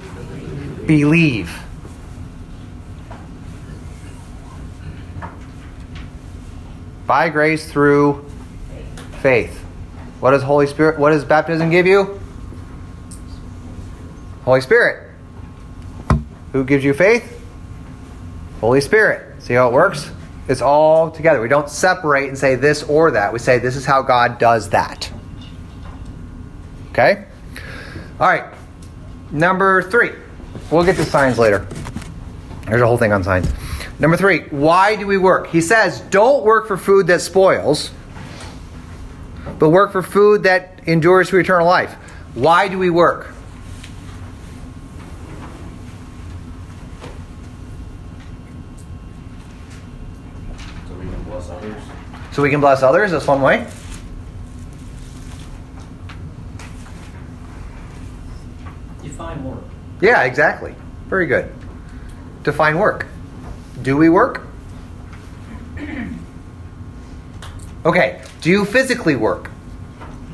believe. 0.86 1.50
By 7.06 7.30
grace 7.30 7.72
through 7.72 8.30
faith. 9.22 9.58
What 10.20 10.32
does 10.32 10.42
Holy 10.42 10.66
Spirit 10.66 10.98
what 10.98 11.10
does 11.10 11.24
baptism 11.24 11.70
give 11.70 11.86
you? 11.86 12.20
Holy 14.44 14.60
Spirit. 14.60 15.09
Who 16.52 16.64
gives 16.64 16.84
you 16.84 16.94
faith? 16.94 17.40
Holy 18.60 18.80
Spirit. 18.80 19.42
See 19.42 19.54
how 19.54 19.68
it 19.68 19.72
works? 19.72 20.10
It's 20.48 20.60
all 20.60 21.10
together. 21.10 21.40
We 21.40 21.48
don't 21.48 21.70
separate 21.70 22.28
and 22.28 22.36
say 22.36 22.56
this 22.56 22.82
or 22.82 23.12
that. 23.12 23.32
We 23.32 23.38
say 23.38 23.58
this 23.58 23.76
is 23.76 23.84
how 23.84 24.02
God 24.02 24.38
does 24.38 24.70
that. 24.70 25.10
Okay? 26.90 27.24
All 28.18 28.26
right. 28.26 28.44
Number 29.30 29.82
three. 29.90 30.10
We'll 30.70 30.84
get 30.84 30.96
to 30.96 31.04
signs 31.04 31.38
later. 31.38 31.66
There's 32.66 32.82
a 32.82 32.86
whole 32.86 32.98
thing 32.98 33.12
on 33.12 33.22
signs. 33.22 33.48
Number 33.98 34.16
three. 34.16 34.40
Why 34.48 34.96
do 34.96 35.06
we 35.06 35.18
work? 35.18 35.48
He 35.48 35.60
says, 35.60 36.00
don't 36.10 36.44
work 36.44 36.66
for 36.66 36.76
food 36.76 37.06
that 37.06 37.20
spoils, 37.20 37.90
but 39.58 39.70
work 39.70 39.92
for 39.92 40.02
food 40.02 40.42
that 40.44 40.80
endures 40.86 41.28
to 41.30 41.36
eternal 41.38 41.66
life. 41.66 41.94
Why 42.34 42.68
do 42.68 42.78
we 42.78 42.90
work? 42.90 43.32
So 50.88 50.94
we 50.94 51.04
can 51.06 51.22
bless 51.24 51.50
others. 51.50 51.82
So 52.32 52.42
we 52.42 52.50
can 52.50 52.60
bless 52.60 52.82
others. 52.82 53.10
That's 53.10 53.26
one 53.26 53.42
way. 53.42 53.66
Define 59.02 59.44
work. 59.44 59.62
Yeah, 60.00 60.22
exactly. 60.22 60.74
Very 61.08 61.26
good. 61.26 61.52
Define 62.42 62.78
work. 62.78 63.06
Do 63.82 63.96
we 63.96 64.08
work? 64.08 64.46
Okay. 67.82 68.20
Do 68.42 68.50
you 68.50 68.66
physically 68.66 69.16
work? 69.16 69.50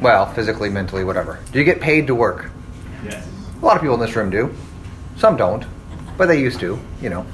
Well, 0.00 0.26
physically, 0.32 0.68
mentally, 0.68 1.04
whatever. 1.04 1.38
Do 1.52 1.60
you 1.60 1.64
get 1.64 1.80
paid 1.80 2.08
to 2.08 2.14
work? 2.14 2.50
Yes. 3.04 3.24
A 3.62 3.64
lot 3.64 3.76
of 3.76 3.82
people 3.82 3.94
in 3.94 4.00
this 4.00 4.16
room 4.16 4.30
do. 4.30 4.52
Some 5.16 5.36
don't, 5.36 5.64
but 6.18 6.26
they 6.26 6.40
used 6.40 6.58
to. 6.60 6.76
You 7.00 7.10
know, 7.10 7.26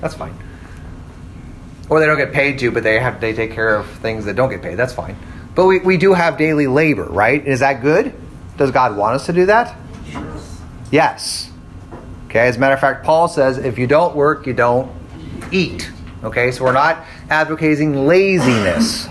that's 0.00 0.14
fine. 0.14 0.38
Or 1.88 2.00
they 2.00 2.06
don't 2.06 2.18
get 2.18 2.32
paid 2.32 2.58
to, 2.60 2.70
but 2.70 2.82
they 2.82 2.98
have 2.98 3.20
they 3.20 3.32
take 3.32 3.52
care 3.52 3.76
of 3.76 3.88
things 3.98 4.24
that 4.24 4.34
don't 4.34 4.50
get 4.50 4.62
paid. 4.62 4.74
That's 4.76 4.92
fine. 4.92 5.16
But 5.54 5.66
we, 5.66 5.78
we 5.78 5.96
do 5.96 6.12
have 6.12 6.36
daily 6.36 6.66
labor, 6.66 7.04
right? 7.04 7.44
Is 7.46 7.60
that 7.60 7.80
good? 7.80 8.12
Does 8.56 8.70
God 8.70 8.96
want 8.96 9.14
us 9.14 9.26
to 9.26 9.32
do 9.32 9.46
that? 9.46 9.76
Yes. 10.90 11.50
Okay, 12.26 12.48
as 12.48 12.56
a 12.56 12.58
matter 12.58 12.74
of 12.74 12.80
fact, 12.80 13.04
Paul 13.04 13.28
says 13.28 13.58
if 13.58 13.78
you 13.78 13.86
don't 13.86 14.16
work, 14.16 14.46
you 14.46 14.52
don't 14.52 14.90
eat. 15.52 15.90
Okay, 16.24 16.50
so 16.50 16.64
we're 16.64 16.72
not 16.72 17.04
advocating 17.30 18.06
laziness. 18.06 19.08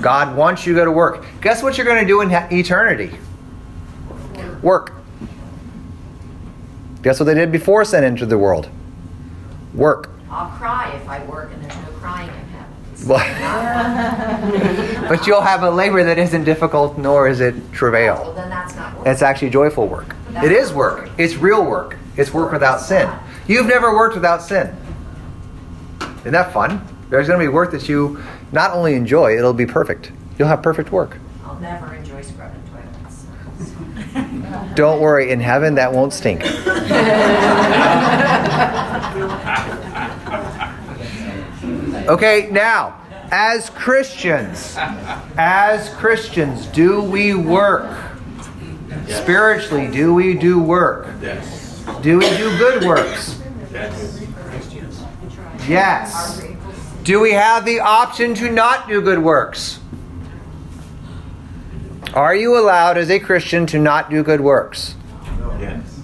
God 0.00 0.36
wants 0.36 0.66
you 0.66 0.72
to 0.72 0.80
go 0.80 0.84
to 0.84 0.90
work. 0.90 1.24
Guess 1.42 1.62
what 1.62 1.76
you're 1.76 1.86
going 1.86 2.00
to 2.00 2.06
do 2.06 2.20
in 2.22 2.30
eternity? 2.30 3.16
Work. 4.62 4.94
Guess 7.02 7.20
what 7.20 7.26
they 7.26 7.34
did 7.34 7.52
before 7.52 7.84
sin 7.84 8.04
entered 8.04 8.28
the 8.28 8.38
world? 8.38 8.68
Work. 9.74 10.10
I'll 10.30 10.50
cry 10.58 10.94
if 10.94 11.08
I 11.08 11.24
work 11.24 11.52
there's 11.68 11.76
no 11.82 11.92
crying 11.98 12.28
in 12.28 12.34
heaven. 12.34 12.74
Well, 12.92 12.97
but 15.08 15.26
you'll 15.26 15.40
have 15.40 15.62
a 15.62 15.70
labor 15.70 16.04
that 16.04 16.18
isn't 16.18 16.44
difficult, 16.44 16.98
nor 16.98 17.28
is 17.28 17.40
it 17.40 17.72
travail. 17.72 18.20
Well, 18.22 18.34
then 18.34 18.50
that's 18.50 18.74
not 18.74 18.96
work. 18.96 19.06
It's 19.06 19.22
actually 19.22 19.50
joyful 19.50 19.88
work. 19.88 20.14
It 20.42 20.52
is 20.52 20.72
work. 20.72 21.10
It's 21.18 21.36
real 21.36 21.64
work. 21.64 21.96
It's 22.16 22.32
work 22.32 22.52
without 22.52 22.80
sin. 22.80 23.10
You've 23.46 23.66
never 23.66 23.94
worked 23.94 24.14
without 24.14 24.42
sin. 24.42 24.74
Isn't 26.00 26.32
that 26.32 26.52
fun? 26.52 26.82
There's 27.08 27.26
going 27.26 27.40
to 27.40 27.44
be 27.44 27.48
work 27.48 27.70
that 27.72 27.88
you 27.88 28.22
not 28.52 28.72
only 28.72 28.94
enjoy, 28.94 29.36
it'll 29.36 29.52
be 29.52 29.66
perfect. 29.66 30.12
You'll 30.38 30.48
have 30.48 30.62
perfect 30.62 30.92
work. 30.92 31.16
I'll 31.44 31.58
never 31.58 31.94
enjoy 31.94 32.22
scrubbing 32.22 32.62
toilets. 32.70 34.72
Don't 34.74 35.00
worry, 35.00 35.30
in 35.30 35.40
heaven 35.40 35.74
that 35.76 35.92
won't 35.92 36.12
stink. 36.12 36.42
Okay, 42.08 42.48
now, 42.50 42.97
as 43.30 43.70
Christians, 43.70 44.76
as 45.36 45.88
Christians, 45.90 46.66
do 46.66 47.02
we 47.02 47.34
work? 47.34 47.96
Spiritually, 49.08 49.88
do 49.88 50.14
we 50.14 50.34
do 50.34 50.58
work? 50.58 51.08
Yes. 51.20 51.84
Do 52.02 52.18
we 52.18 52.28
do 52.36 52.56
good 52.58 52.84
works? 52.84 53.40
Yes. 53.72 54.20
Yes. 55.68 56.42
Do 57.02 57.20
we 57.20 57.32
have 57.32 57.64
the 57.64 57.80
option 57.80 58.34
to 58.34 58.50
not 58.50 58.88
do 58.88 59.00
good 59.00 59.18
works? 59.18 59.80
Are 62.14 62.34
you 62.34 62.58
allowed 62.58 62.98
as 62.98 63.10
a 63.10 63.18
Christian 63.18 63.66
to 63.66 63.78
not 63.78 64.10
do 64.10 64.22
good 64.22 64.40
works? 64.40 64.94
Yes. 65.60 66.00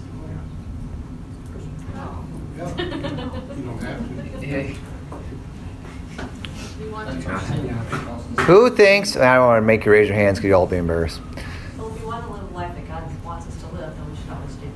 You 6.78 6.90
don't 6.90 7.22
have 7.22 8.33
to. 8.33 8.33
Who 8.46 8.68
thinks, 8.68 9.16
I 9.16 9.36
don't 9.36 9.46
want 9.46 9.62
to 9.62 9.66
make 9.66 9.86
you 9.86 9.92
raise 9.92 10.06
your 10.06 10.16
hands 10.18 10.38
because 10.38 10.48
you'll 10.48 10.60
all 10.60 10.66
be 10.66 10.76
embarrassed. 10.76 11.18
Well, 11.78 11.88
if 11.88 11.98
we 11.98 12.06
want 12.06 12.26
to 12.26 12.30
live 12.30 12.42
a 12.42 12.54
life 12.54 12.74
that 12.74 12.86
God 12.86 13.24
wants 13.24 13.46
us 13.46 13.56
to 13.62 13.68
live, 13.68 13.96
then 13.96 14.10
we 14.10 14.16
should 14.16 14.28
always 14.30 14.54
do 14.56 14.66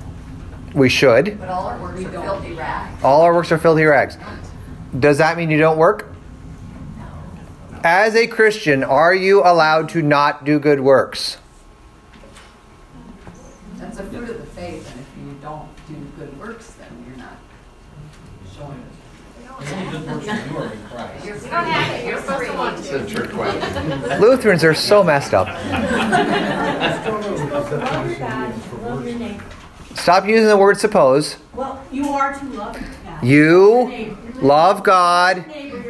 that. 0.64 0.74
We 0.74 0.88
should. 0.88 1.38
But 1.38 1.50
all 1.50 1.66
our 1.66 1.78
works 1.78 2.02
are 2.02 2.11
filthy 2.11 2.54
rags. 2.54 3.04
All 3.04 3.20
our 3.20 3.35
works 3.35 3.52
are 3.52 3.59
filthy 3.59 3.85
rags. 3.85 4.16
Does 4.98 5.18
that 5.18 5.37
mean 5.37 5.50
you 5.50 5.59
don't 5.59 5.76
work? 5.76 6.09
No. 6.96 7.81
As 7.85 8.14
a 8.14 8.26
Christian, 8.26 8.83
are 8.83 9.14
you 9.14 9.42
allowed 9.44 9.90
to 9.90 10.00
not 10.00 10.46
do 10.46 10.59
good 10.59 10.81
works? 10.81 11.37
That's 13.74 13.98
a 13.98 14.04
fruit 14.04 14.31
of 14.31 14.38
the 14.40 14.46
faith, 14.46 14.90
and 14.90 15.00
if 15.00 15.07
you 15.18 15.37
don't 15.42 15.68
do 15.87 15.94
good 16.18 16.38
works, 16.40 16.72
then 16.72 16.88
you're 17.07 17.18
not 17.18 17.37
showing 18.57 18.78
it. 18.78 18.87
The 19.44 19.76
only 19.76 19.90
good 19.90 20.07
works 20.07 20.26
you 20.26 20.57
are 20.57 20.72
in 20.72 20.81
Christ. 20.88 21.26
Lutherans 24.21 24.64
are 24.64 24.75
so 24.75 25.05
messed 25.05 25.35
up. 25.35 25.47
Love 25.49 25.68
your 28.09 28.18
God, 28.18 28.55
love 28.83 29.07
your 29.07 29.18
neighbor. 29.18 29.44
Stop 29.94 30.27
using 30.27 30.47
the 30.47 30.57
word 30.57 30.79
suppose. 30.79 31.37
Well, 31.55 31.85
you 31.92 32.09
are 32.09 32.38
to 32.38 32.44
love 32.47 32.77
God. 33.05 33.25
You 33.25 34.16
love 34.37 34.83
God 34.83 35.44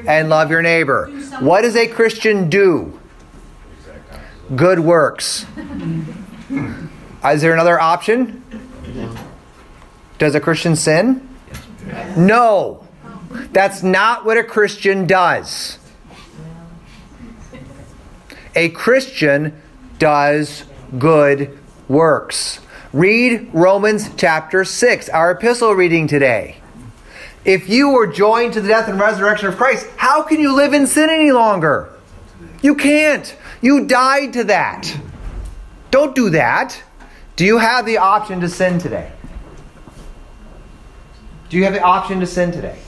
and 0.06 0.28
love 0.28 0.50
your 0.50 0.62
neighbor. 0.62 1.06
What 1.40 1.62
does 1.62 1.76
a 1.76 1.86
Christian 1.86 2.50
do? 2.50 2.98
Good 4.54 4.80
works. 4.80 5.46
Is 7.24 7.42
there 7.42 7.52
another 7.52 7.80
option? 7.80 8.42
Does 10.18 10.34
a 10.34 10.40
Christian 10.40 10.76
sin? 10.76 11.28
No. 12.16 12.86
That's 13.52 13.82
not 13.82 14.24
what 14.24 14.36
a 14.36 14.44
Christian 14.44 15.06
does. 15.06 15.77
A 18.58 18.70
Christian 18.70 19.62
does 20.00 20.64
good 20.98 21.56
works. 21.86 22.58
Read 22.92 23.50
Romans 23.52 24.10
chapter 24.16 24.64
6, 24.64 25.08
our 25.10 25.30
epistle 25.30 25.74
reading 25.74 26.08
today. 26.08 26.56
If 27.44 27.68
you 27.68 27.90
were 27.90 28.08
joined 28.08 28.54
to 28.54 28.60
the 28.60 28.66
death 28.66 28.88
and 28.88 28.98
resurrection 28.98 29.46
of 29.46 29.56
Christ, 29.56 29.86
how 29.96 30.24
can 30.24 30.40
you 30.40 30.56
live 30.56 30.74
in 30.74 30.88
sin 30.88 31.08
any 31.08 31.30
longer? 31.30 31.88
You 32.60 32.74
can't. 32.74 33.32
You 33.60 33.86
died 33.86 34.32
to 34.32 34.42
that. 34.44 34.92
Don't 35.92 36.16
do 36.16 36.30
that. 36.30 36.82
Do 37.36 37.44
you 37.44 37.58
have 37.58 37.86
the 37.86 37.98
option 37.98 38.40
to 38.40 38.48
sin 38.48 38.80
today? 38.80 39.12
Do 41.48 41.58
you 41.58 41.62
have 41.62 41.74
the 41.74 41.82
option 41.82 42.18
to 42.18 42.26
sin 42.26 42.50
today? 42.50 42.80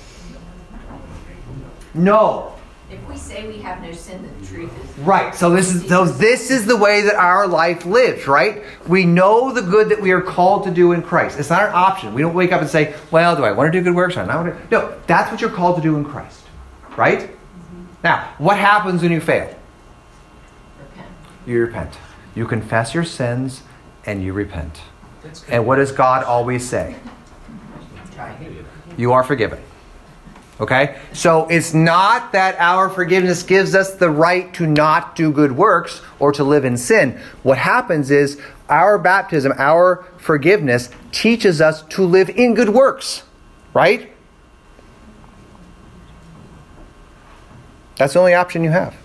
No. 1.94 2.56
If 2.90 3.08
we 3.08 3.16
say 3.16 3.46
we 3.46 3.58
have 3.58 3.80
no 3.82 3.92
sin, 3.92 4.22
then 4.22 4.34
the 4.40 4.46
truth 4.46 4.72
is. 4.84 4.98
Right. 4.98 5.32
So 5.32 5.50
this 5.50 5.72
is 5.72 5.86
so 5.88 6.04
this 6.04 6.50
is 6.50 6.66
the 6.66 6.76
way 6.76 7.02
that 7.02 7.14
our 7.14 7.46
life 7.46 7.86
lives, 7.86 8.26
right? 8.26 8.64
We 8.88 9.04
know 9.04 9.52
the 9.52 9.62
good 9.62 9.90
that 9.90 10.00
we 10.00 10.10
are 10.10 10.20
called 10.20 10.64
to 10.64 10.72
do 10.72 10.90
in 10.90 11.02
Christ. 11.02 11.38
It's 11.38 11.50
not 11.50 11.62
an 11.62 11.74
option. 11.74 12.14
We 12.14 12.22
don't 12.22 12.34
wake 12.34 12.50
up 12.50 12.60
and 12.60 12.68
say, 12.68 12.96
"Well, 13.12 13.36
do 13.36 13.44
I 13.44 13.52
want 13.52 13.72
to 13.72 13.78
do 13.78 13.84
good 13.84 13.94
works 13.94 14.16
or 14.16 14.26
not?" 14.26 14.70
No, 14.72 14.92
that's 15.06 15.30
what 15.30 15.40
you're 15.40 15.50
called 15.50 15.76
to 15.76 15.82
do 15.82 15.96
in 15.96 16.04
Christ. 16.04 16.42
Right? 16.96 17.20
Mm-hmm. 17.20 17.84
Now, 18.02 18.28
what 18.38 18.58
happens 18.58 19.02
when 19.02 19.12
you 19.12 19.20
fail? 19.20 19.56
Repent. 20.80 21.08
You 21.46 21.60
repent. 21.60 21.98
You 22.34 22.46
confess 22.46 22.92
your 22.92 23.04
sins 23.04 23.62
and 24.04 24.24
you 24.24 24.32
repent. 24.32 24.80
And 25.48 25.64
what 25.66 25.76
does 25.76 25.92
God 25.92 26.24
always 26.24 26.68
say? 26.68 26.96
You 28.96 29.12
are 29.12 29.22
forgiven. 29.22 29.60
Okay? 30.60 31.00
So 31.12 31.46
it's 31.48 31.72
not 31.72 32.32
that 32.32 32.56
our 32.58 32.90
forgiveness 32.90 33.42
gives 33.42 33.74
us 33.74 33.94
the 33.94 34.10
right 34.10 34.52
to 34.54 34.66
not 34.66 35.16
do 35.16 35.32
good 35.32 35.52
works 35.52 36.02
or 36.18 36.32
to 36.32 36.44
live 36.44 36.64
in 36.64 36.76
sin. 36.76 37.18
What 37.42 37.56
happens 37.56 38.10
is 38.10 38.40
our 38.68 38.98
baptism, 38.98 39.54
our 39.56 40.04
forgiveness, 40.18 40.90
teaches 41.12 41.60
us 41.60 41.82
to 41.82 42.04
live 42.04 42.28
in 42.28 42.54
good 42.54 42.68
works. 42.68 43.22
Right? 43.72 44.12
That's 47.96 48.12
the 48.12 48.18
only 48.20 48.34
option 48.34 48.62
you 48.62 48.70
have. 48.70 48.96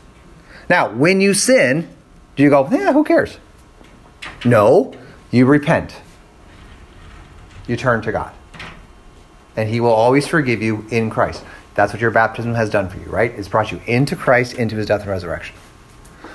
Now, 0.69 0.89
when 0.89 1.21
you 1.21 1.33
sin, 1.33 1.87
do 2.35 2.43
you 2.43 2.49
go, 2.49 2.67
yeah, 2.69 2.91
who 2.91 3.03
cares? 3.03 3.37
No, 4.43 4.93
you 5.31 5.45
repent. 5.45 5.95
You 7.67 7.77
turn 7.77 8.01
to 8.03 8.11
God. 8.11 8.33
And 9.55 9.69
He 9.69 9.79
will 9.79 9.93
always 9.93 10.27
forgive 10.27 10.61
you 10.61 10.85
in 10.89 11.09
Christ. 11.09 11.43
That's 11.75 11.91
what 11.91 12.01
your 12.01 12.11
baptism 12.11 12.53
has 12.53 12.69
done 12.69 12.89
for 12.89 12.97
you, 12.97 13.05
right? 13.05 13.31
It's 13.31 13.47
brought 13.47 13.71
you 13.71 13.81
into 13.85 14.15
Christ, 14.15 14.53
into 14.53 14.75
His 14.75 14.85
death 14.85 15.01
and 15.01 15.09
resurrection. 15.09 15.55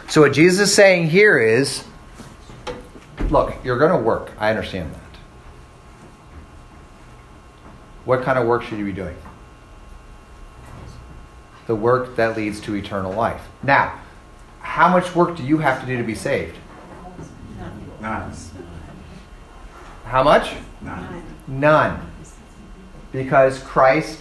So, 0.09 0.22
what 0.22 0.33
Jesus 0.33 0.68
is 0.68 0.74
saying 0.74 1.09
here 1.09 1.38
is 1.38 1.85
look, 3.30 3.54
you're 3.64 3.78
going 3.78 3.92
to 3.92 4.04
work. 4.04 4.33
I 4.38 4.50
understand 4.50 4.92
that. 4.94 5.00
What 8.04 8.22
kind 8.22 8.38
of 8.38 8.46
work 8.46 8.62
should 8.62 8.78
you 8.78 8.85
be 8.85 8.92
doing? 8.92 9.16
The 11.66 11.76
work 11.76 12.16
that 12.16 12.37
leads 12.37 12.61
to 12.62 12.74
eternal 12.74 13.12
life. 13.12 13.42
Now, 13.62 14.00
how 14.61 14.88
much 14.88 15.14
work 15.14 15.37
do 15.37 15.42
you 15.42 15.59
have 15.59 15.80
to 15.80 15.87
do 15.87 15.96
to 15.96 16.02
be 16.02 16.14
saved? 16.14 16.56
None. 18.00 18.33
How 20.04 20.22
much? 20.22 20.52
None. 20.80 21.22
None. 21.46 22.10
Because 23.12 23.59
Christ 23.62 24.18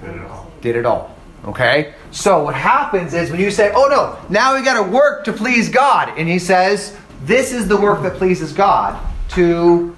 Did 0.00 0.16
it 0.16 0.22
all. 0.22 0.50
did 0.60 0.76
it 0.76 0.86
all. 0.86 1.14
Okay? 1.44 1.94
So 2.10 2.42
what 2.44 2.54
happens 2.54 3.14
is 3.14 3.30
when 3.30 3.40
you 3.40 3.50
say, 3.50 3.72
oh 3.74 3.88
no, 3.88 4.18
now 4.30 4.54
we 4.56 4.62
got 4.62 4.82
to 4.82 4.90
work 4.90 5.24
to 5.24 5.32
please 5.32 5.68
God. 5.68 6.12
And 6.18 6.28
he 6.28 6.38
says, 6.38 6.96
this 7.22 7.52
is 7.52 7.68
the 7.68 7.76
work 7.76 8.02
that 8.02 8.14
pleases 8.14 8.52
God. 8.52 8.98
To. 9.30 9.96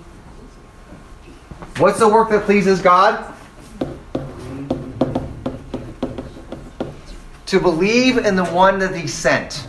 What's 1.79 1.99
the 1.99 2.09
work 2.09 2.31
that 2.31 2.45
pleases 2.45 2.81
God? 2.83 3.33
To 7.47 7.61
believe 7.61 8.19
in 8.19 8.37
the 8.37 8.45
one 8.45 8.79
that 8.81 8.95
he 8.95 9.07
sent. 9.07 9.67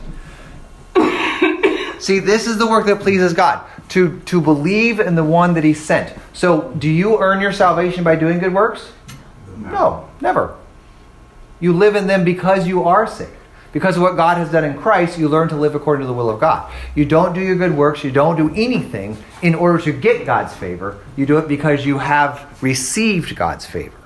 See, 2.00 2.20
this 2.20 2.48
is 2.48 2.58
the 2.58 2.68
work 2.68 2.86
that 2.88 3.00
pleases 3.00 3.34
God. 3.34 3.66
To, 3.94 4.20
to 4.22 4.42
believe 4.42 5.00
in 5.00 5.16
the 5.16 5.24
one 5.24 5.54
that 5.54 5.64
he 5.64 5.74
sent. 5.74 6.18
So, 6.34 6.72
do 6.72 6.90
you 6.90 7.20
earn 7.20 7.42
your 7.42 7.54
salvation 7.54 8.04
by 8.04 8.16
doing 8.16 8.40
good 8.40 8.54
works? 8.54 8.92
No, 9.58 10.10
never. 10.20 10.58
You 11.60 11.74
live 11.74 11.96
in 11.96 12.08
them 12.08 12.24
because 12.24 12.68
you 12.68 12.84
are 12.84 13.06
saved. 13.06 13.32
Because 13.72 13.96
of 13.96 14.04
what 14.04 14.16
God 14.16 14.38
has 14.38 14.52
done 14.52 14.64
in 14.64 14.78
Christ, 14.78 15.18
you 15.18 15.28
learn 15.28 15.50
to 15.50 15.56
live 15.56 15.74
according 15.74 16.04
to 16.04 16.08
the 16.08 16.14
will 16.14 16.30
of 16.30 16.40
God. 16.40 16.72
You 16.94 17.06
don't 17.06 17.34
do 17.34 17.42
your 17.42 17.56
good 17.56 17.76
works, 17.76 18.04
you 18.04 18.12
don't 18.12 18.36
do 18.36 18.50
anything 18.56 19.18
in 19.42 19.56
order 19.56 19.80
to 19.80 19.92
get 19.92 20.26
God's 20.26 20.56
favor. 20.56 21.00
You 21.16 21.26
do 21.26 21.40
it 21.40 21.48
because 21.48 21.86
you 21.86 21.98
have 21.98 22.48
received 22.62 23.36
God's 23.36 23.66
favor. 23.66 23.98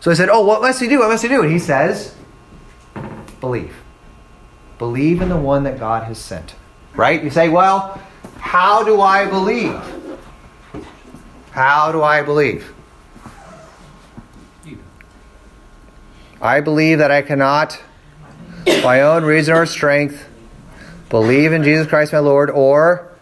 So 0.00 0.12
I 0.12 0.14
said, 0.14 0.28
Oh, 0.28 0.44
what 0.44 0.62
must 0.62 0.80
he 0.80 0.88
do? 0.88 1.00
What 1.00 1.08
must 1.08 1.22
he 1.22 1.28
do? 1.28 1.42
And 1.42 1.50
he 1.50 1.58
says, 1.58 2.14
Believe. 3.40 3.74
Believe 4.78 5.20
in 5.20 5.28
the 5.28 5.36
one 5.36 5.64
that 5.64 5.80
God 5.80 6.04
has 6.04 6.18
sent. 6.18 6.54
Right? 6.94 7.22
You 7.22 7.30
say, 7.30 7.48
Well, 7.48 8.00
how 8.38 8.82
do 8.82 9.00
I 9.00 9.26
believe? 9.26 9.78
How 11.50 11.92
do 11.92 12.02
I 12.02 12.22
believe? 12.22 12.74
I 16.40 16.60
believe 16.60 16.98
that 16.98 17.10
I 17.10 17.22
cannot, 17.22 17.80
by 18.64 19.00
own 19.02 19.24
reason 19.24 19.54
or 19.54 19.66
strength, 19.66 20.28
believe 21.08 21.52
in 21.52 21.64
Jesus 21.64 21.86
Christ 21.86 22.12
my 22.12 22.20
Lord 22.20 22.50
or 22.50 23.12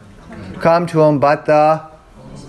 come 0.61 0.87
to 0.89 1.03
him 1.03 1.19
but 1.19 1.47
the 1.47 1.79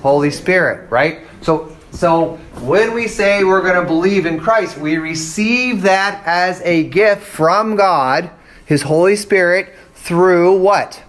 Holy 0.01 0.31
Spirit, 0.31 0.89
right? 0.91 1.25
So 1.41 1.75
so 1.91 2.35
when 2.61 2.93
we 2.93 3.07
say 3.07 3.43
we're 3.43 3.61
going 3.61 3.81
to 3.81 3.87
believe 3.87 4.25
in 4.25 4.39
Christ, 4.39 4.77
we 4.77 4.97
receive 4.97 5.83
that 5.83 6.21
as 6.25 6.61
a 6.61 6.83
gift 6.83 7.23
from 7.23 7.75
God, 7.75 8.29
his 8.65 8.83
Holy 8.83 9.15
Spirit 9.15 9.73
through 9.95 10.59
what? 10.59 11.01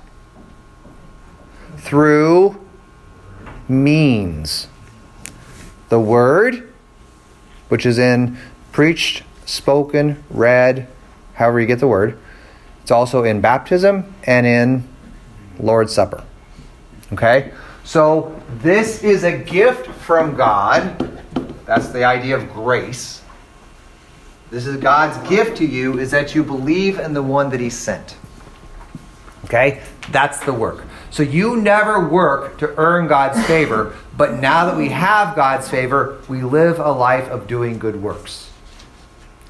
Through 1.78 2.64
means. 3.68 4.68
The 5.88 6.00
word 6.00 6.68
which 7.68 7.86
is 7.86 7.98
in 7.98 8.36
preached 8.72 9.22
spoken, 9.44 10.22
read, 10.30 10.88
however 11.34 11.60
you 11.60 11.66
get 11.66 11.80
the 11.80 11.88
word. 11.88 12.18
It's 12.82 12.90
also 12.90 13.24
in 13.24 13.40
baptism 13.40 14.14
and 14.24 14.46
in 14.46 14.88
Lord's 15.58 15.92
Supper. 15.92 16.24
Okay? 17.12 17.52
So 17.84 18.40
this 18.58 19.02
is 19.02 19.24
a 19.24 19.36
gift 19.36 19.86
from 19.86 20.36
God. 20.36 20.98
That's 21.64 21.88
the 21.88 22.04
idea 22.04 22.36
of 22.36 22.52
grace. 22.52 23.22
This 24.50 24.66
is 24.66 24.78
God's 24.78 25.28
gift 25.28 25.58
to 25.58 25.66
you 25.66 25.98
is 25.98 26.10
that 26.10 26.34
you 26.34 26.42
believe 26.42 26.98
in 26.98 27.12
the 27.12 27.22
one 27.22 27.50
that 27.50 27.60
he 27.60 27.68
sent. 27.68 28.16
Okay? 29.44 29.82
That's 30.10 30.40
the 30.40 30.52
work. 30.52 30.84
So 31.18 31.24
you 31.24 31.56
never 31.56 32.08
work 32.08 32.58
to 32.58 32.72
earn 32.78 33.08
God's 33.08 33.44
favor, 33.44 33.96
but 34.16 34.38
now 34.38 34.66
that 34.66 34.76
we 34.76 34.90
have 34.90 35.34
God's 35.34 35.68
favor, 35.68 36.22
we 36.28 36.44
live 36.44 36.78
a 36.78 36.92
life 36.92 37.28
of 37.28 37.48
doing 37.48 37.80
good 37.80 38.00
works 38.00 38.52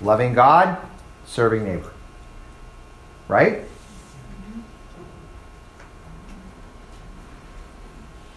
loving 0.00 0.32
God, 0.32 0.78
serving 1.26 1.64
neighbor. 1.64 1.92
Right? 3.28 3.64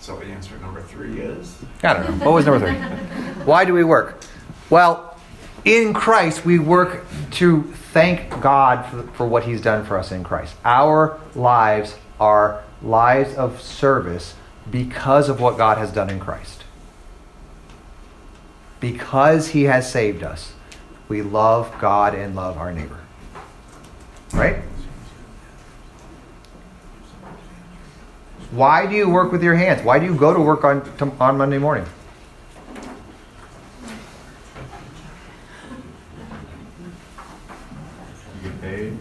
So 0.01 0.17
the 0.17 0.25
answer 0.25 0.57
number 0.57 0.81
three 0.81 1.21
is? 1.21 1.57
I 1.83 1.93
don't 1.93 2.19
know. 2.19 2.25
What 2.25 2.33
was 2.33 2.45
number 2.45 2.67
three? 2.67 3.45
Why 3.45 3.63
do 3.63 3.73
we 3.73 3.85
work? 3.85 4.25
Well, 4.69 5.17
in 5.63 5.93
Christ, 5.93 6.43
we 6.43 6.59
work 6.59 7.05
to 7.35 7.63
thank 7.93 8.41
God 8.41 8.85
for, 8.87 9.03
for 9.13 9.25
what 9.25 9.45
He's 9.45 9.61
done 9.61 9.85
for 9.85 9.97
us 9.97 10.11
in 10.11 10.21
Christ. 10.25 10.53
Our 10.65 11.17
lives 11.33 11.95
are 12.21 12.63
lives 12.83 13.33
of 13.33 13.59
service 13.59 14.35
because 14.69 15.27
of 15.27 15.41
what 15.41 15.57
God 15.57 15.79
has 15.79 15.91
done 15.91 16.07
in 16.11 16.19
Christ. 16.19 16.63
Because 18.79 19.49
He 19.49 19.63
has 19.63 19.91
saved 19.91 20.21
us, 20.21 20.53
we 21.09 21.23
love 21.23 21.73
God 21.81 22.13
and 22.13 22.35
love 22.35 22.59
our 22.59 22.71
neighbor. 22.71 22.99
Right? 24.33 24.57
Why 28.51 28.85
do 28.85 28.95
you 28.95 29.09
work 29.09 29.31
with 29.31 29.43
your 29.43 29.55
hands? 29.55 29.83
Why 29.83 29.97
do 29.97 30.05
you 30.05 30.13
go 30.13 30.31
to 30.31 30.39
work 30.39 30.63
on, 30.63 30.87
on 31.19 31.37
Monday 31.37 31.57
morning? 31.57 31.85
You 38.43 38.49
get 38.51 38.61
paid? 38.61 38.97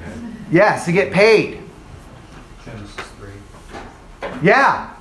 Yes, 0.51 0.85
to 0.87 0.93
get 0.93 1.13
paid. 1.13 1.70
Genesis 4.41 4.43
3. 4.43 4.49
Yeah. 4.49 4.95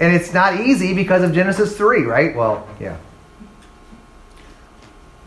And 0.00 0.14
it's 0.14 0.32
not 0.32 0.60
easy 0.60 0.94
because 0.94 1.22
of 1.22 1.32
Genesis 1.32 1.76
3, 1.76 2.04
right? 2.04 2.34
Well, 2.34 2.66
yeah. 2.80 2.96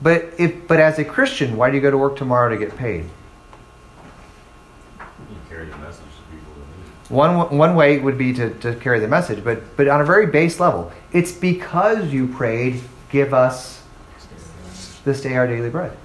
But 0.04 0.34
if 0.38 0.67
but 0.67 0.82
as 0.82 0.99
a 0.99 1.06
Christian, 1.06 1.56
why 1.56 1.69
do 1.69 1.78
you 1.78 1.82
go 1.82 1.89
to 1.89 1.97
work 1.97 2.17
tomorrow 2.17 2.49
to 2.49 2.58
get 2.58 2.76
paid? 2.76 3.06
You 4.99 5.38
carry 5.49 5.65
the 5.65 5.78
message 5.78 6.04
to 6.04 6.36
people 6.36 6.54
that 6.58 7.10
need 7.10 7.15
One 7.15 7.58
one 7.58 7.76
way 7.76 7.99
would 7.99 8.17
be 8.17 8.34
to, 8.34 8.54
to 8.60 8.76
carry 8.76 8.99
the 8.99 9.08
message, 9.08 9.43
but 9.43 9.78
but 9.78 9.88
on 9.88 10.02
a 10.02 10.04
very 10.04 10.28
base 10.28 10.60
level, 10.60 10.91
it's 11.13 11.32
because 11.32 12.12
you 12.12 12.28
prayed, 12.28 12.82
give 13.12 13.34
us 13.34 13.82
this 15.06 15.21
day 15.21 15.36
our 15.36 15.47
daily 15.47 15.69
bread. 15.69 15.95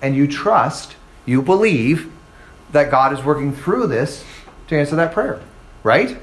And 0.00 0.16
you 0.16 0.26
trust, 0.26 0.96
you 1.26 1.42
believe 1.42 2.10
that 2.72 2.90
God 2.90 3.12
is 3.12 3.22
working 3.22 3.54
through 3.54 3.88
this 3.88 4.24
to 4.68 4.78
answer 4.78 4.96
that 4.96 5.12
prayer. 5.12 5.40
Right? 5.82 6.16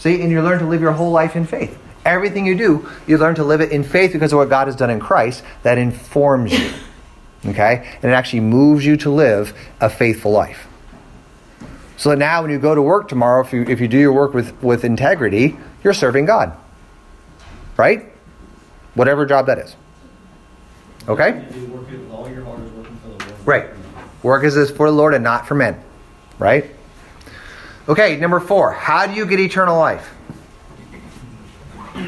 See, 0.00 0.22
and 0.22 0.30
you 0.32 0.40
learn 0.40 0.58
to 0.60 0.66
live 0.66 0.80
your 0.80 0.92
whole 0.92 1.10
life 1.10 1.36
in 1.36 1.46
faith. 1.46 1.78
Everything 2.06 2.46
you 2.46 2.56
do, 2.56 2.88
you 3.06 3.18
learn 3.18 3.34
to 3.34 3.44
live 3.44 3.60
it 3.60 3.70
in 3.70 3.84
faith 3.84 4.14
because 4.14 4.32
of 4.32 4.38
what 4.38 4.48
God 4.48 4.66
has 4.66 4.74
done 4.74 4.88
in 4.88 4.98
Christ 4.98 5.44
that 5.62 5.76
informs 5.76 6.58
you. 6.58 6.72
Okay? 7.44 7.86
And 8.02 8.10
it 8.10 8.14
actually 8.14 8.40
moves 8.40 8.84
you 8.84 8.96
to 8.96 9.10
live 9.10 9.52
a 9.78 9.90
faithful 9.90 10.32
life. 10.32 10.66
So 11.98 12.08
that 12.08 12.16
now 12.16 12.40
when 12.40 12.50
you 12.50 12.58
go 12.58 12.74
to 12.74 12.80
work 12.80 13.08
tomorrow, 13.08 13.44
if 13.44 13.52
you, 13.52 13.62
if 13.64 13.78
you 13.78 13.88
do 13.88 13.98
your 13.98 14.14
work 14.14 14.32
with, 14.32 14.62
with 14.62 14.84
integrity, 14.84 15.58
you're 15.84 15.92
serving 15.92 16.24
God. 16.24 16.56
Right? 17.76 18.06
Whatever 18.94 19.26
job 19.26 19.46
that 19.46 19.58
is. 19.58 19.76
Okay? 21.06 21.32
Work 21.68 21.88
all 22.10 22.26
your 22.26 22.44
heart 22.44 22.60
is 22.60 22.70
for 22.70 23.08
the 23.08 23.08
Lord. 23.08 23.46
Right. 23.46 23.66
Work 24.22 24.44
is 24.44 24.54
this 24.54 24.70
for 24.70 24.90
the 24.90 24.96
Lord 24.96 25.12
and 25.12 25.22
not 25.22 25.46
for 25.46 25.54
men. 25.54 25.78
Right? 26.38 26.74
Okay, 27.88 28.16
number 28.16 28.40
four. 28.40 28.72
How 28.72 29.06
do 29.06 29.14
you 29.14 29.26
get 29.26 29.40
eternal 29.40 29.78
life? 29.78 30.14
You 31.96 32.02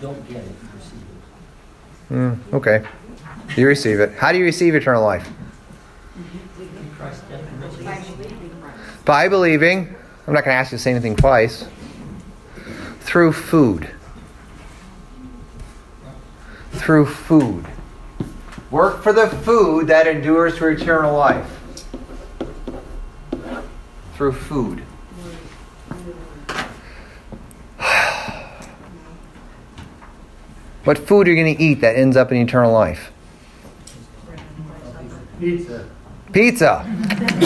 don't 0.00 0.28
get 0.28 0.38
it, 0.38 0.44
you 0.44 0.68
receive 0.76 1.02
it. 2.10 2.14
Mm, 2.14 2.38
okay. 2.52 2.86
You 3.56 3.66
receive 3.66 4.00
it. 4.00 4.12
How 4.14 4.32
do 4.32 4.38
you 4.38 4.44
receive 4.44 4.74
eternal 4.74 5.02
life? 5.02 5.28
By 9.04 9.28
believing. 9.28 9.96
I'm 10.26 10.34
not 10.34 10.44
going 10.44 10.54
to 10.54 10.58
ask 10.58 10.70
you 10.70 10.78
to 10.78 10.82
say 10.82 10.92
anything 10.92 11.16
twice. 11.16 11.64
Through 13.00 13.32
food. 13.32 13.90
Through 16.72 17.06
food. 17.06 17.66
Work 18.70 19.02
for 19.02 19.12
the 19.12 19.26
food 19.28 19.88
that 19.88 20.06
endures 20.06 20.56
to 20.58 20.68
eternal 20.68 21.16
life. 21.16 21.58
Through 24.14 24.32
food. 24.32 24.82
What 30.84 30.96
food 30.96 31.28
are 31.28 31.32
you 31.32 31.42
going 31.42 31.56
to 31.56 31.62
eat 31.62 31.82
that 31.82 31.96
ends 31.96 32.16
up 32.16 32.32
in 32.32 32.38
eternal 32.38 32.72
life? 32.72 33.12
Pizza. 35.38 35.88
Pizza. 36.32 36.84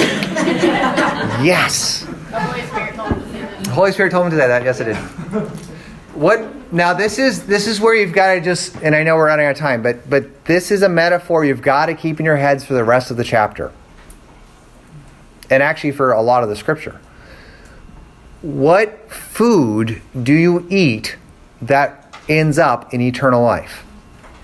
yes. 1.43 2.05
The 2.05 2.41
Holy 2.41 2.63
Spirit 2.63 2.95
told 2.95 3.11
me 3.11 3.17
to 3.17 3.31
say 3.31 3.39
that. 3.39 3.67
Holy 3.69 3.93
Spirit 3.93 4.11
told 4.13 4.27
him 4.27 4.31
to 4.31 4.37
do 4.37 4.47
that. 4.47 4.63
Yes, 4.63 4.81
it 4.81 4.85
did. 4.85 5.71
What 6.14 6.72
now? 6.72 6.94
This 6.94 7.18
is 7.18 7.46
this 7.46 7.66
is 7.66 7.81
where 7.81 7.94
you've 7.94 8.12
got 8.12 8.35
to 8.35 8.40
just, 8.40 8.77
and 8.77 8.94
I 8.94 9.03
know 9.03 9.16
we're 9.16 9.27
running 9.27 9.46
out 9.46 9.53
of 9.53 9.59
time, 9.59 9.83
but 9.83 10.09
but 10.09 10.44
this 10.44 10.70
is 10.70 10.83
a 10.83 10.88
metaphor 10.88 11.44
you've 11.44 11.62
got 11.62 11.87
to 11.87 11.94
keep 11.94 12.20
in 12.20 12.24
your 12.24 12.37
heads 12.37 12.64
for 12.64 12.74
the 12.74 12.85
rest 12.85 13.11
of 13.11 13.16
the 13.16 13.24
chapter, 13.24 13.72
and 15.50 15.62
actually 15.62 15.92
for 15.92 16.12
a 16.12 16.22
lot 16.22 16.42
of 16.42 16.48
the 16.48 16.57
scripture. 16.57 17.00
What 18.42 19.11
food 19.11 20.03
do 20.22 20.35
you 20.35 20.66
eat 20.68 21.16
that 21.62 22.14
ends 22.29 22.59
up 22.59 22.92
in 22.92 23.00
eternal 23.00 23.42
life? 23.42 23.85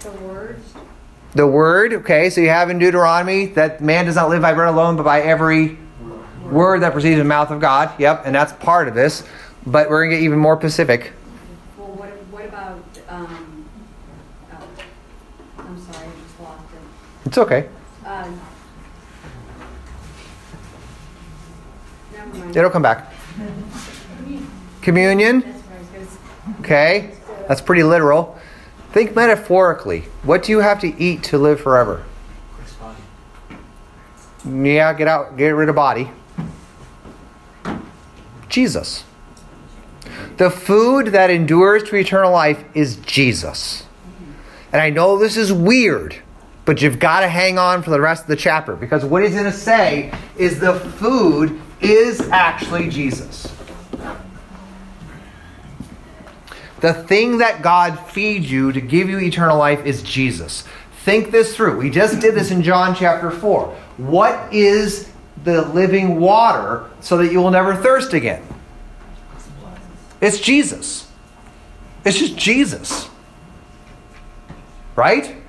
The 0.00 0.10
words, 0.12 0.74
The 1.34 1.46
word, 1.46 1.92
okay, 1.92 2.30
so 2.30 2.40
you 2.40 2.48
have 2.48 2.70
in 2.70 2.78
Deuteronomy 2.78 3.46
that 3.46 3.82
man 3.82 4.06
does 4.06 4.16
not 4.16 4.30
live 4.30 4.40
by 4.40 4.54
bread 4.54 4.68
alone, 4.68 4.96
but 4.96 5.02
by 5.02 5.20
every 5.20 5.78
word 6.50 6.80
that 6.80 6.92
proceeds 6.92 7.14
from 7.14 7.18
the 7.18 7.24
mouth 7.24 7.50
of 7.50 7.60
God. 7.60 7.92
Yep, 8.00 8.22
and 8.24 8.34
that's 8.34 8.52
part 8.54 8.88
of 8.88 8.94
this. 8.94 9.22
But 9.66 9.90
we're 9.90 10.04
going 10.04 10.10
to 10.12 10.16
get 10.16 10.24
even 10.24 10.38
more 10.38 10.58
specific. 10.58 11.12
well, 11.76 11.88
what, 11.88 12.08
what 12.30 12.46
about, 12.46 12.82
um, 13.08 13.68
oh, 14.52 14.68
I'm 15.58 15.78
sorry, 15.92 16.06
I 16.06 16.10
just 16.22 16.40
lost 16.40 16.64
it. 16.72 16.80
It's 17.30 17.38
okay. 17.38 17.68
Um, 18.04 18.40
mind. 22.32 22.56
It'll 22.56 22.70
come 22.70 22.82
back. 22.82 23.12
Communion, 24.82 25.38
That's 25.42 25.62
what 25.62 25.76
I 25.76 25.78
was 25.78 25.88
gonna 25.90 26.06
say. 26.06 26.58
okay, 26.58 27.14
that's 27.46 27.60
pretty 27.60 27.84
literal. 27.84 28.36
Think 28.90 29.14
metaphorically. 29.14 30.06
What 30.24 30.42
do 30.42 30.50
you 30.50 30.58
have 30.58 30.80
to 30.80 30.88
eat 31.00 31.22
to 31.22 31.38
live 31.38 31.60
forever? 31.60 32.04
Yeah, 34.44 34.92
get 34.94 35.06
out, 35.06 35.36
get 35.36 35.50
rid 35.50 35.68
of 35.68 35.76
body. 35.76 36.10
Jesus. 38.48 39.04
The 40.36 40.50
food 40.50 41.12
that 41.12 41.30
endures 41.30 41.84
to 41.90 41.94
eternal 41.96 42.32
life 42.32 42.64
is 42.74 42.96
Jesus. 42.96 43.84
And 44.72 44.82
I 44.82 44.90
know 44.90 45.16
this 45.16 45.36
is 45.36 45.52
weird, 45.52 46.16
but 46.70 46.80
you've 46.80 47.00
got 47.00 47.22
to 47.22 47.28
hang 47.28 47.58
on 47.58 47.82
for 47.82 47.90
the 47.90 48.00
rest 48.00 48.22
of 48.22 48.28
the 48.28 48.36
chapter 48.36 48.76
because 48.76 49.04
what 49.04 49.24
he's 49.24 49.32
going 49.32 49.44
to 49.44 49.50
say 49.50 50.14
is 50.38 50.60
the 50.60 50.74
food 50.74 51.60
is 51.80 52.20
actually 52.30 52.88
Jesus. 52.88 53.52
The 56.78 56.94
thing 56.94 57.38
that 57.38 57.62
God 57.62 57.98
feeds 57.98 58.48
you 58.48 58.70
to 58.70 58.80
give 58.80 59.08
you 59.08 59.18
eternal 59.18 59.58
life 59.58 59.84
is 59.84 60.00
Jesus. 60.04 60.62
Think 61.02 61.32
this 61.32 61.56
through. 61.56 61.76
We 61.76 61.90
just 61.90 62.20
did 62.20 62.36
this 62.36 62.52
in 62.52 62.62
John 62.62 62.94
chapter 62.94 63.32
4. 63.32 63.66
What 63.96 64.54
is 64.54 65.10
the 65.42 65.62
living 65.62 66.20
water 66.20 66.88
so 67.00 67.16
that 67.16 67.32
you 67.32 67.42
will 67.42 67.50
never 67.50 67.74
thirst 67.74 68.12
again? 68.12 68.44
It's 70.20 70.38
Jesus. 70.38 71.08
It's 72.04 72.16
just 72.16 72.36
Jesus. 72.36 73.08
Right? 74.94 75.39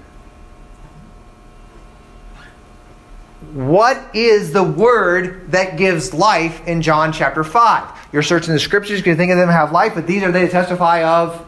What 3.54 4.16
is 4.16 4.54
the 4.54 4.64
word 4.64 5.52
that 5.52 5.78
gives 5.78 6.14
life 6.14 6.66
in 6.68 6.82
John 6.82 7.12
chapter 7.12 7.44
5? 7.44 8.10
You're 8.14 8.24
searching 8.24 8.54
the 8.54 8.60
scriptures, 8.60 8.98
you 9.00 9.04
can 9.04 9.18
think 9.18 9.32
of 9.32 9.38
them 9.38 9.50
have 9.50 9.72
life, 9.72 9.94
but 9.96 10.08
these 10.08 10.24
are 10.24 10.32
they 10.32 10.44
that 10.44 10.52
testify 10.52 11.04
of 11.04 11.46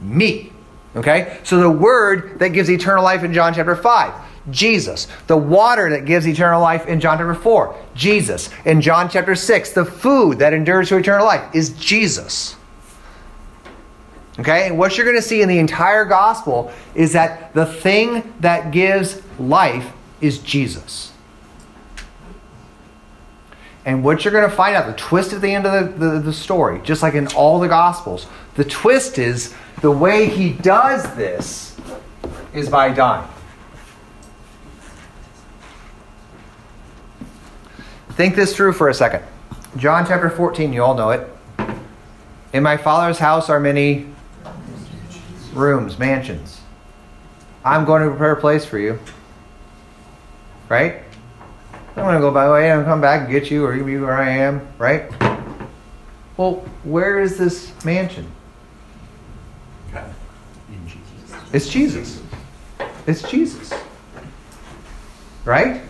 me. 0.00 0.52
Okay? 0.94 1.38
So 1.42 1.58
the 1.58 1.70
word 1.70 2.38
that 2.38 2.50
gives 2.50 2.70
eternal 2.70 3.02
life 3.02 3.22
in 3.22 3.32
John 3.32 3.54
chapter 3.54 3.74
5, 3.74 4.12
Jesus. 4.50 5.08
The 5.26 5.36
water 5.36 5.90
that 5.90 6.04
gives 6.04 6.26
eternal 6.26 6.60
life 6.60 6.86
in 6.86 7.00
John 7.00 7.18
chapter 7.18 7.34
4, 7.34 7.76
Jesus. 7.94 8.50
In 8.64 8.82
John 8.82 9.08
chapter 9.08 9.34
6, 9.34 9.72
the 9.72 9.84
food 9.84 10.38
that 10.40 10.52
endures 10.52 10.90
to 10.90 10.96
eternal 10.96 11.24
life 11.24 11.54
is 11.54 11.70
Jesus. 11.70 12.56
Okay? 14.38 14.66
And 14.66 14.78
what 14.78 14.96
you're 14.96 15.06
going 15.06 15.16
to 15.16 15.22
see 15.22 15.40
in 15.40 15.48
the 15.48 15.58
entire 15.58 16.04
gospel 16.04 16.70
is 16.94 17.14
that 17.14 17.54
the 17.54 17.64
thing 17.64 18.34
that 18.40 18.70
gives 18.70 19.22
life 19.38 19.92
is 20.20 20.38
Jesus. 20.38 21.12
And 23.84 24.02
what 24.02 24.24
you're 24.24 24.32
going 24.32 24.48
to 24.48 24.54
find 24.54 24.74
out, 24.74 24.86
the 24.86 24.94
twist 24.94 25.32
at 25.32 25.40
the 25.40 25.54
end 25.54 25.64
of 25.64 25.98
the, 25.98 26.06
the, 26.06 26.20
the 26.20 26.32
story, 26.32 26.80
just 26.82 27.02
like 27.02 27.14
in 27.14 27.28
all 27.28 27.60
the 27.60 27.68
Gospels, 27.68 28.26
the 28.56 28.64
twist 28.64 29.18
is 29.18 29.54
the 29.80 29.90
way 29.90 30.28
he 30.28 30.52
does 30.52 31.04
this 31.14 31.76
is 32.52 32.68
by 32.68 32.90
dying. 32.90 33.28
Think 38.10 38.34
this 38.34 38.56
through 38.56 38.72
for 38.72 38.88
a 38.88 38.94
second. 38.94 39.22
John 39.76 40.06
chapter 40.06 40.30
14, 40.30 40.72
you 40.72 40.82
all 40.82 40.94
know 40.94 41.10
it. 41.10 41.28
In 42.52 42.62
my 42.62 42.78
Father's 42.78 43.18
house 43.18 43.50
are 43.50 43.60
many 43.60 44.06
rooms, 45.52 45.98
mansions. 45.98 46.60
I'm 47.64 47.84
going 47.84 48.02
to 48.02 48.08
prepare 48.08 48.32
a 48.32 48.40
place 48.40 48.64
for 48.64 48.78
you. 48.78 48.98
Right? 50.68 51.02
I'm 51.96 52.02
going 52.02 52.14
to 52.14 52.20
go 52.20 52.30
by 52.30 52.46
the 52.46 52.52
way 52.52 52.70
and 52.70 52.84
come 52.84 53.00
back 53.00 53.22
and 53.22 53.30
get 53.30 53.50
you 53.50 53.64
or 53.64 53.74
you 53.74 53.84
be 53.84 53.96
where 53.98 54.16
I 54.16 54.28
am, 54.28 54.66
right? 54.78 55.10
Well, 56.36 56.56
where 56.84 57.20
is 57.20 57.38
this 57.38 57.72
mansion? 57.84 58.30
It's 61.52 61.68
Jesus. 61.68 62.20
It's 63.06 63.22
Jesus. 63.30 63.72
Right? 65.44 65.80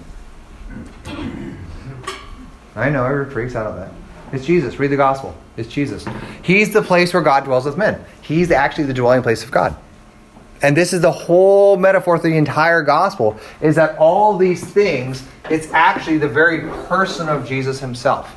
I 2.76 2.90
know, 2.90 3.04
every 3.04 3.30
freaks 3.30 3.56
out 3.56 3.66
of 3.66 3.76
that. 3.76 3.90
It's 4.32 4.44
Jesus. 4.44 4.78
Read 4.78 4.88
the 4.88 4.96
gospel. 4.96 5.34
It's 5.56 5.68
Jesus. 5.68 6.04
He's 6.42 6.72
the 6.72 6.82
place 6.82 7.14
where 7.14 7.22
God 7.22 7.44
dwells 7.44 7.64
with 7.64 7.76
men. 7.76 8.04
He's 8.20 8.50
actually 8.50 8.84
the 8.84 8.94
dwelling 8.94 9.22
place 9.22 9.42
of 9.42 9.50
God. 9.50 9.74
And 10.62 10.76
this 10.76 10.92
is 10.92 11.02
the 11.02 11.12
whole 11.12 11.76
metaphor 11.76 12.18
for 12.18 12.28
the 12.28 12.36
entire 12.36 12.82
gospel 12.82 13.38
is 13.60 13.76
that 13.76 13.96
all 13.98 14.36
these 14.36 14.64
things, 14.64 15.26
it's 15.50 15.70
actually 15.72 16.18
the 16.18 16.28
very 16.28 16.60
person 16.86 17.28
of 17.28 17.46
Jesus 17.46 17.78
himself. 17.80 18.32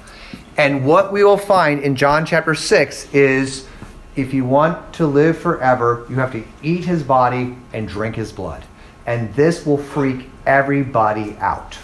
And 0.58 0.86
what 0.86 1.14
we 1.14 1.24
will 1.24 1.38
find 1.38 1.82
in 1.82 1.96
John 1.96 2.26
chapter 2.26 2.54
6 2.54 3.14
is 3.14 3.68
if 4.16 4.34
you 4.34 4.44
want 4.44 4.94
to 4.96 5.08
live 5.08 5.38
forever, 5.38 6.06
you 6.10 6.16
have 6.16 6.34
to 6.34 6.44
eat 6.62 6.84
his 6.84 7.04
body 7.04 7.56
and 7.72 7.88
drink 7.88 8.16
his 8.16 8.34
blood. 8.34 8.66
And 9.06 9.34
this 9.34 9.66
will 9.66 9.78
freak 9.78 10.30
everybody 10.46 11.38
out. 11.38 11.78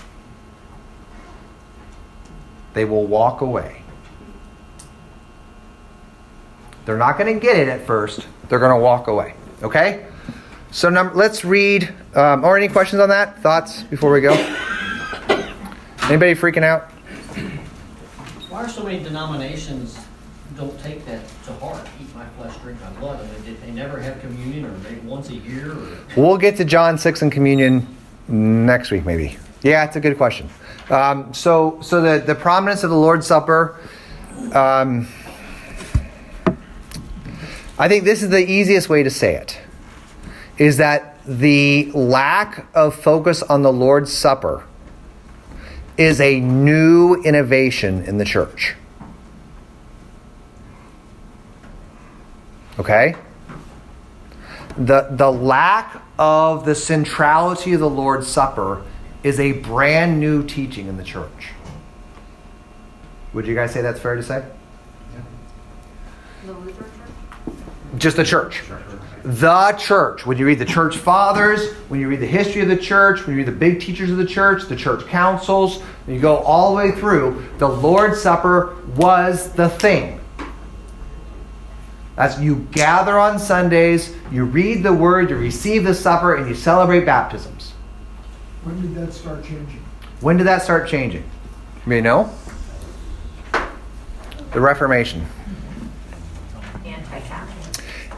They 2.73 2.83
will 2.83 3.05
walk 3.05 3.39
away. 3.39 3.81
They're 6.83 6.97
not 6.97 7.17
going 7.17 7.33
to 7.33 7.39
get 7.39 7.55
it 7.55 7.67
at 7.67 7.87
first, 7.87 8.27
they're 8.49 8.59
going 8.59 8.77
to 8.77 8.83
walk 8.83 9.07
away. 9.07 9.33
Okay? 9.63 10.05
So 10.75 10.89
num- 10.89 11.15
let's 11.15 11.45
read. 11.45 11.93
Um, 12.15 12.43
or 12.43 12.57
any 12.57 12.67
questions 12.67 12.99
on 12.99 13.07
that? 13.07 13.41
Thoughts 13.41 13.83
before 13.83 14.11
we 14.11 14.19
go? 14.19 14.33
Anybody 16.03 16.35
freaking 16.35 16.63
out? 16.63 16.91
Why 18.49 18.65
are 18.65 18.67
so 18.67 18.83
many 18.83 19.01
denominations 19.01 19.97
don't 20.57 20.77
take 20.81 21.05
that 21.05 21.21
to 21.45 21.53
heart, 21.53 21.87
eat 22.01 22.13
my 22.13 22.25
flesh, 22.37 22.53
drink 22.57 22.79
my 22.81 22.89
blood. 22.99 23.21
I 23.21 23.31
mean, 23.31 23.43
did 23.45 23.61
they 23.61 23.71
never 23.71 24.01
have 24.01 24.19
communion 24.19 24.65
or 24.65 24.71
maybe 24.79 24.99
once 25.07 25.29
a 25.29 25.35
year 25.35 25.71
or? 25.71 25.97
We'll 26.17 26.37
get 26.37 26.57
to 26.57 26.65
John 26.65 26.97
6 26.97 27.21
and 27.21 27.31
communion 27.31 27.87
next 28.27 28.91
week, 28.91 29.05
maybe. 29.05 29.37
Yeah, 29.63 29.85
it's 29.85 29.95
a 29.95 30.01
good 30.01 30.17
question. 30.17 30.49
Um, 30.89 31.33
so, 31.33 31.79
so 31.81 32.01
the, 32.01 32.25
the 32.25 32.35
prominence 32.35 32.83
of 32.83 32.89
the 32.89 32.97
Lord's 32.97 33.27
Supper, 33.27 33.79
um, 34.51 35.07
I 37.79 37.87
think 37.87 38.03
this 38.03 38.23
is 38.23 38.29
the 38.29 38.45
easiest 38.45 38.89
way 38.89 39.03
to 39.03 39.09
say 39.09 39.35
it, 39.35 39.57
is 40.57 40.77
that 40.77 41.17
the 41.25 41.91
lack 41.91 42.67
of 42.75 42.95
focus 42.95 43.41
on 43.43 43.61
the 43.61 43.73
Lord's 43.73 44.13
Supper 44.13 44.65
is 45.97 46.19
a 46.21 46.39
new 46.39 47.15
innovation 47.23 48.03
in 48.03 48.17
the 48.17 48.25
church. 48.25 48.75
Okay? 52.77 53.15
The, 54.77 55.07
the 55.11 55.31
lack 55.31 56.01
of 56.19 56.65
the 56.65 56.75
centrality 56.75 57.73
of 57.73 57.79
the 57.79 57.89
Lord's 57.89 58.27
Supper 58.27 58.83
is 59.23 59.39
a 59.39 59.53
brand 59.53 60.19
new 60.19 60.45
teaching 60.45 60.87
in 60.87 60.97
the 60.97 61.03
church. 61.03 61.53
Would 63.33 63.47
you 63.47 63.55
guys 63.55 63.71
say 63.71 63.81
that's 63.81 63.99
fair 63.99 64.15
to 64.15 64.23
say? 64.23 64.45
The 66.45 66.53
Lutheran 66.53 66.75
Church? 66.75 67.55
Just 67.97 68.17
the 68.17 68.23
church. 68.23 68.61
The 69.25 69.71
church. 69.79 70.23
When 70.25 70.37
you 70.37 70.45
read 70.45 70.59
the 70.59 70.65
church 70.65 70.97
fathers, 70.97 71.73
when 71.89 71.99
you 71.99 72.07
read 72.07 72.19
the 72.19 72.27
history 72.27 72.61
of 72.61 72.67
the 72.67 72.77
church, 72.77 73.25
when 73.25 73.35
you 73.35 73.43
read 73.43 73.47
the 73.47 73.57
big 73.57 73.81
teachers 73.81 74.11
of 74.11 74.17
the 74.17 74.25
church, 74.25 74.65
the 74.65 74.75
church 74.75 75.07
councils, 75.07 75.81
you 76.07 76.19
go 76.19 76.37
all 76.37 76.69
the 76.69 76.77
way 76.77 76.91
through, 76.91 77.43
the 77.57 77.67
Lord's 77.67 78.21
Supper 78.21 78.75
was 78.95 79.51
the 79.53 79.67
thing. 79.67 80.21
That's 82.15 82.39
you 82.39 82.67
gather 82.71 83.17
on 83.17 83.39
Sundays, 83.39 84.15
you 84.31 84.45
read 84.45 84.83
the 84.83 84.93
word, 84.93 85.31
you 85.31 85.37
receive 85.37 85.83
the 85.83 85.93
supper, 85.95 86.35
and 86.35 86.47
you 86.47 86.53
celebrate 86.53 87.05
baptisms. 87.05 87.71
When 88.63 88.79
did 88.81 88.95
that 88.95 89.11
start 89.11 89.43
changing? 89.43 89.83
When 90.21 90.37
did 90.37 90.45
that 90.45 90.61
start 90.61 90.87
changing? 90.87 91.23
You 91.23 91.89
may 91.89 91.99
know? 91.99 92.31
The 94.53 94.61
Reformation. 94.61 95.25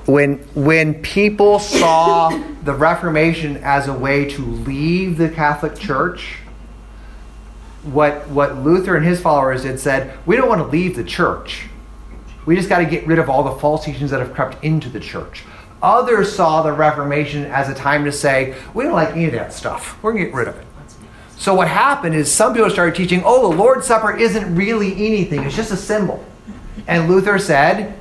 When 0.08 0.38
when 0.56 1.02
people 1.02 1.60
saw 1.60 2.30
the 2.64 2.74
Reformation 2.74 3.58
as 3.58 3.88
a 3.88 3.94
way 3.94 4.26
to 4.32 4.42
leave 4.42 5.18
the 5.18 5.30
Catholic 5.30 5.78
Church, 5.78 6.38
what 7.84 8.28
what 8.30 8.58
Luther 8.58 8.96
and 8.96 9.06
his 9.06 9.20
followers 9.20 9.64
had 9.64 9.80
said, 9.80 10.18
we 10.26 10.38
don't 10.38 10.48
want 10.48 10.62
to 10.62 10.68
leave 10.68 10.96
the 10.96 11.04
church. 11.04 11.68
We 12.46 12.56
just 12.56 12.70
got 12.70 12.80
to 12.80 12.86
get 12.86 13.06
rid 13.06 13.20
of 13.20 13.30
all 13.30 13.44
the 13.44 13.60
false 13.60 13.84
teachings 13.84 14.10
that 14.12 14.22
have 14.22 14.34
crept 14.34 14.64
into 14.64 14.88
the 14.88 15.02
church. 15.02 15.44
Others 15.82 16.34
saw 16.34 16.62
the 16.62 16.72
Reformation 16.72 17.44
as 17.46 17.68
a 17.68 17.74
time 17.74 18.06
to 18.06 18.12
say, 18.12 18.56
we 18.74 18.86
don't 18.86 18.94
like 18.94 19.10
any 19.10 19.26
of 19.26 19.34
that 19.34 19.52
stuff. 19.52 20.02
We're 20.02 20.14
going 20.14 20.24
to 20.24 20.30
get 20.32 20.38
rid 20.38 20.48
of 20.48 20.56
it. 20.56 20.66
So 21.38 21.54
what 21.54 21.68
happened 21.68 22.16
is 22.16 22.32
some 22.32 22.54
people 22.54 22.70
started 22.70 22.96
teaching, 22.96 23.22
oh, 23.26 23.52
the 23.52 23.56
Lord's 23.56 23.86
Supper 23.86 24.16
isn't 24.16 24.56
really 24.56 24.94
anything, 24.94 25.44
it's 25.44 25.56
just 25.56 25.72
a 25.72 25.78
symbol. 25.78 26.26
And 26.88 27.08
Luther 27.08 27.38
said, 27.38 28.00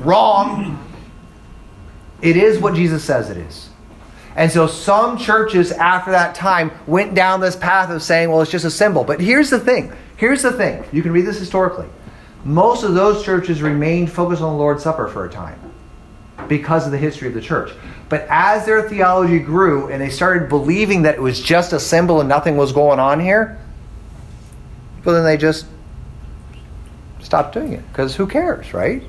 wrong. 0.00 0.78
It 2.22 2.36
is 2.36 2.58
what 2.58 2.74
Jesus 2.74 3.04
says 3.04 3.30
it 3.30 3.36
is. 3.36 3.70
And 4.36 4.50
so 4.50 4.66
some 4.66 5.18
churches 5.18 5.72
after 5.72 6.12
that 6.12 6.34
time 6.34 6.70
went 6.86 7.14
down 7.14 7.40
this 7.40 7.56
path 7.56 7.90
of 7.90 8.02
saying, 8.02 8.30
well, 8.30 8.40
it's 8.40 8.50
just 8.50 8.64
a 8.64 8.70
symbol. 8.70 9.04
But 9.04 9.20
here's 9.20 9.50
the 9.50 9.58
thing. 9.58 9.92
Here's 10.16 10.42
the 10.42 10.52
thing. 10.52 10.84
You 10.92 11.02
can 11.02 11.12
read 11.12 11.26
this 11.26 11.38
historically. 11.38 11.88
Most 12.44 12.84
of 12.84 12.94
those 12.94 13.24
churches 13.24 13.60
remained 13.60 14.10
focused 14.12 14.40
on 14.40 14.52
the 14.52 14.58
Lord's 14.58 14.82
Supper 14.82 15.08
for 15.08 15.24
a 15.24 15.30
time 15.30 15.58
because 16.48 16.86
of 16.86 16.92
the 16.92 16.98
history 16.98 17.28
of 17.28 17.34
the 17.34 17.40
church. 17.40 17.72
But 18.08 18.26
as 18.28 18.66
their 18.66 18.88
theology 18.88 19.38
grew 19.38 19.88
and 19.88 20.00
they 20.00 20.10
started 20.10 20.48
believing 20.48 21.02
that 21.02 21.14
it 21.14 21.20
was 21.20 21.40
just 21.40 21.72
a 21.72 21.80
symbol 21.80 22.20
and 22.20 22.28
nothing 22.28 22.56
was 22.56 22.72
going 22.72 22.98
on 22.98 23.20
here, 23.20 23.58
well, 25.04 25.14
then 25.14 25.24
they 25.24 25.36
just 25.36 25.66
stopped 27.20 27.54
doing 27.54 27.72
it 27.72 27.86
because 27.88 28.16
who 28.16 28.26
cares, 28.26 28.72
right? 28.74 29.02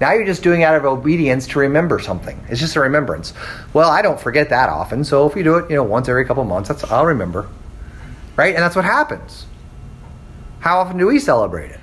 Now 0.00 0.12
you're 0.12 0.24
just 0.24 0.42
doing 0.42 0.62
it 0.62 0.64
out 0.64 0.76
of 0.76 0.86
obedience 0.86 1.46
to 1.48 1.58
remember 1.58 1.98
something. 1.98 2.42
It's 2.48 2.58
just 2.58 2.74
a 2.74 2.80
remembrance. 2.80 3.34
Well, 3.74 3.90
I 3.90 4.00
don't 4.00 4.18
forget 4.18 4.48
that 4.48 4.70
often, 4.70 5.04
so 5.04 5.28
if 5.28 5.36
you 5.36 5.44
do 5.44 5.56
it, 5.56 5.68
you 5.68 5.76
know, 5.76 5.82
once 5.82 6.08
every 6.08 6.24
couple 6.24 6.42
months, 6.44 6.70
that's 6.70 6.84
I'll 6.84 7.06
remember. 7.06 7.48
Right? 8.34 8.54
And 8.54 8.62
that's 8.62 8.74
what 8.74 8.86
happens. 8.86 9.46
How 10.60 10.78
often 10.78 10.96
do 10.96 11.06
we 11.06 11.18
celebrate 11.18 11.70
it? 11.70 11.80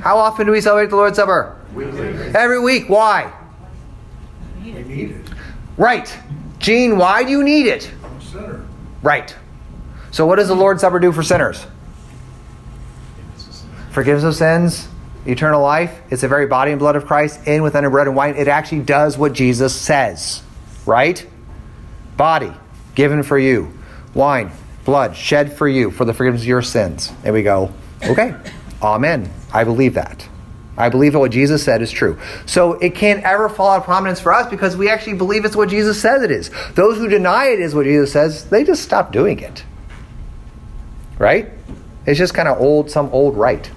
How 0.00 0.18
often 0.18 0.46
do 0.46 0.52
we 0.52 0.60
celebrate 0.60 0.90
the 0.90 0.96
Lord's 0.96 1.16
Supper? 1.16 1.56
Weekly. 1.74 2.08
Every 2.34 2.60
week. 2.60 2.88
Why? 2.88 3.32
We 4.60 4.72
need 4.72 5.12
it. 5.12 5.30
Right. 5.76 6.14
Gene, 6.58 6.98
why 6.98 7.24
do 7.24 7.30
you 7.30 7.42
need 7.42 7.66
it? 7.66 7.90
I'm 8.04 8.16
a 8.16 8.20
sinner. 8.20 8.64
Right. 9.02 9.34
So 10.10 10.26
what 10.26 10.36
does 10.36 10.48
the 10.48 10.54
Lord's 10.54 10.82
Supper 10.82 10.98
do 10.98 11.12
for 11.12 11.22
sinners? 11.22 11.66
Forgives 13.92 14.24
of 14.24 14.34
sins, 14.34 14.88
eternal 15.26 15.62
life. 15.62 16.00
It's 16.10 16.22
the 16.22 16.28
very 16.28 16.46
body 16.46 16.72
and 16.72 16.78
blood 16.78 16.96
of 16.96 17.06
Christ 17.06 17.46
in 17.46 17.62
with 17.62 17.74
under 17.76 17.90
bread 17.90 18.06
and 18.06 18.16
wine. 18.16 18.34
It 18.36 18.48
actually 18.48 18.82
does 18.82 19.16
what 19.16 19.32
Jesus 19.32 19.74
says. 19.74 20.42
Right? 20.86 21.26
Body 22.16 22.52
given 22.94 23.22
for 23.22 23.38
you. 23.38 23.72
Wine, 24.14 24.50
blood 24.84 25.16
shed 25.16 25.56
for 25.56 25.68
you 25.68 25.90
for 25.90 26.04
the 26.04 26.12
forgiveness 26.12 26.42
of 26.42 26.48
your 26.48 26.62
sins. 26.62 27.12
And 27.24 27.32
we 27.32 27.42
go, 27.42 27.72
okay, 28.02 28.34
amen. 28.82 29.30
I 29.52 29.64
believe 29.64 29.94
that. 29.94 30.28
I 30.76 30.88
believe 30.88 31.12
that 31.12 31.18
what 31.18 31.30
Jesus 31.30 31.62
said 31.62 31.82
is 31.82 31.90
true. 31.90 32.18
So 32.46 32.74
it 32.74 32.94
can't 32.94 33.22
ever 33.24 33.48
fall 33.48 33.70
out 33.70 33.78
of 33.78 33.84
prominence 33.84 34.20
for 34.20 34.32
us 34.32 34.48
because 34.48 34.76
we 34.76 34.88
actually 34.88 35.14
believe 35.14 35.44
it's 35.44 35.56
what 35.56 35.68
Jesus 35.68 36.00
says 36.00 36.22
it 36.22 36.30
is. 36.30 36.50
Those 36.74 36.96
who 36.96 37.08
deny 37.08 37.46
it 37.46 37.60
is 37.60 37.74
what 37.74 37.84
Jesus 37.84 38.12
says, 38.12 38.48
they 38.48 38.64
just 38.64 38.82
stop 38.82 39.12
doing 39.12 39.38
it. 39.38 39.64
Right? 41.18 41.50
It's 42.06 42.18
just 42.18 42.34
kind 42.34 42.48
of 42.48 42.60
old, 42.60 42.90
some 42.90 43.10
old 43.10 43.36
right. 43.36 43.70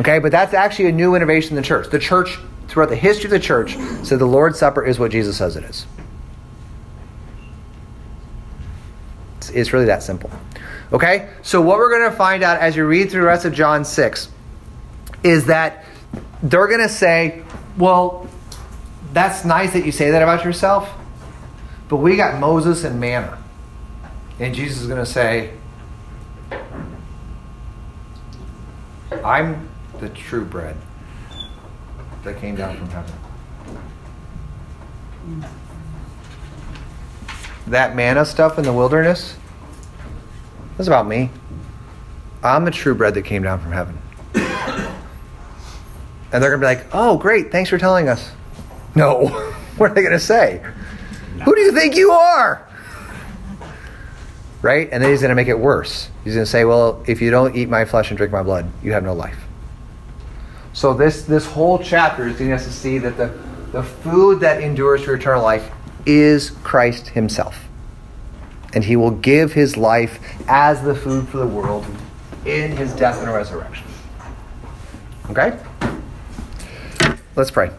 Okay, 0.00 0.18
but 0.18 0.32
that's 0.32 0.54
actually 0.54 0.86
a 0.86 0.92
new 0.92 1.14
innovation 1.14 1.50
in 1.50 1.56
the 1.56 1.66
church. 1.66 1.88
The 1.90 1.98
church, 1.98 2.38
throughout 2.68 2.88
the 2.88 2.96
history 2.96 3.26
of 3.26 3.30
the 3.30 3.38
church, 3.38 3.76
said 4.02 4.18
the 4.18 4.26
Lord's 4.26 4.58
Supper 4.58 4.84
is 4.84 4.98
what 4.98 5.12
Jesus 5.12 5.36
says 5.36 5.56
it 5.56 5.64
is. 5.64 5.86
It's, 9.38 9.50
it's 9.50 9.72
really 9.72 9.86
that 9.86 10.02
simple. 10.02 10.30
Okay, 10.92 11.30
so 11.42 11.60
what 11.60 11.78
we're 11.78 11.90
going 11.90 12.10
to 12.10 12.16
find 12.16 12.42
out 12.42 12.60
as 12.60 12.76
you 12.76 12.84
read 12.84 13.10
through 13.10 13.22
the 13.22 13.26
rest 13.26 13.44
of 13.44 13.52
John 13.52 13.84
6 13.84 14.28
is 15.22 15.46
that 15.46 15.84
they're 16.42 16.68
going 16.68 16.80
to 16.80 16.88
say, 16.88 17.42
well, 17.76 18.28
that's 19.12 19.44
nice 19.44 19.72
that 19.72 19.86
you 19.86 19.92
say 19.92 20.10
that 20.10 20.22
about 20.22 20.44
yourself, 20.44 20.90
but 21.88 21.96
we 21.96 22.16
got 22.16 22.40
Moses 22.40 22.84
and 22.84 23.00
manna. 23.00 23.38
And 24.38 24.54
Jesus 24.54 24.82
is 24.82 24.88
going 24.88 25.04
to 25.04 25.10
say, 25.10 25.54
I'm 29.24 29.68
the 30.04 30.14
true 30.14 30.44
bread 30.44 30.76
that 32.24 32.38
came 32.38 32.56
down 32.56 32.76
from 32.76 32.90
heaven. 32.90 33.14
That 37.66 37.96
manna 37.96 38.26
stuff 38.26 38.58
in 38.58 38.64
the 38.64 38.72
wilderness, 38.72 39.36
that's 40.76 40.88
about 40.88 41.06
me. 41.06 41.30
I'm 42.42 42.66
the 42.66 42.70
true 42.70 42.94
bread 42.94 43.14
that 43.14 43.22
came 43.22 43.42
down 43.42 43.60
from 43.60 43.72
heaven. 43.72 43.96
And 44.34 44.42
they're 46.42 46.50
going 46.50 46.60
to 46.60 46.66
be 46.66 46.66
like, 46.66 46.86
oh, 46.92 47.16
great, 47.16 47.50
thanks 47.50 47.70
for 47.70 47.78
telling 47.78 48.08
us. 48.08 48.32
No. 48.94 49.28
what 49.76 49.92
are 49.92 49.94
they 49.94 50.02
going 50.02 50.12
to 50.12 50.18
say? 50.18 50.62
Who 51.44 51.54
do 51.54 51.60
you 51.60 51.72
think 51.72 51.96
you 51.96 52.10
are? 52.10 52.68
Right? 54.60 54.88
And 54.90 55.02
then 55.02 55.10
he's 55.10 55.20
going 55.20 55.30
to 55.30 55.36
make 55.36 55.48
it 55.48 55.58
worse. 55.58 56.10
He's 56.24 56.34
going 56.34 56.44
to 56.44 56.50
say, 56.50 56.64
well, 56.64 57.02
if 57.06 57.22
you 57.22 57.30
don't 57.30 57.56
eat 57.56 57.68
my 57.68 57.84
flesh 57.84 58.10
and 58.10 58.18
drink 58.18 58.32
my 58.32 58.42
blood, 58.42 58.70
you 58.82 58.92
have 58.92 59.04
no 59.04 59.14
life. 59.14 59.43
So 60.74 60.92
this, 60.92 61.22
this 61.22 61.46
whole 61.46 61.78
chapter 61.78 62.26
is 62.26 62.32
getting 62.32 62.52
us 62.52 62.64
to 62.64 62.72
see 62.72 62.98
that 62.98 63.16
the, 63.16 63.32
the 63.70 63.82
food 63.82 64.40
that 64.40 64.60
endures 64.60 65.04
for 65.04 65.14
eternal 65.14 65.42
life 65.42 65.70
is 66.04 66.50
Christ 66.50 67.08
himself. 67.08 67.64
And 68.74 68.82
he 68.82 68.96
will 68.96 69.12
give 69.12 69.52
his 69.52 69.76
life 69.76 70.18
as 70.48 70.82
the 70.82 70.94
food 70.94 71.28
for 71.28 71.38
the 71.38 71.46
world 71.46 71.86
in 72.44 72.76
his 72.76 72.92
death 72.92 73.22
and 73.22 73.32
resurrection. 73.32 73.86
Okay? 75.30 75.56
Let's 77.36 77.52
pray. 77.52 77.70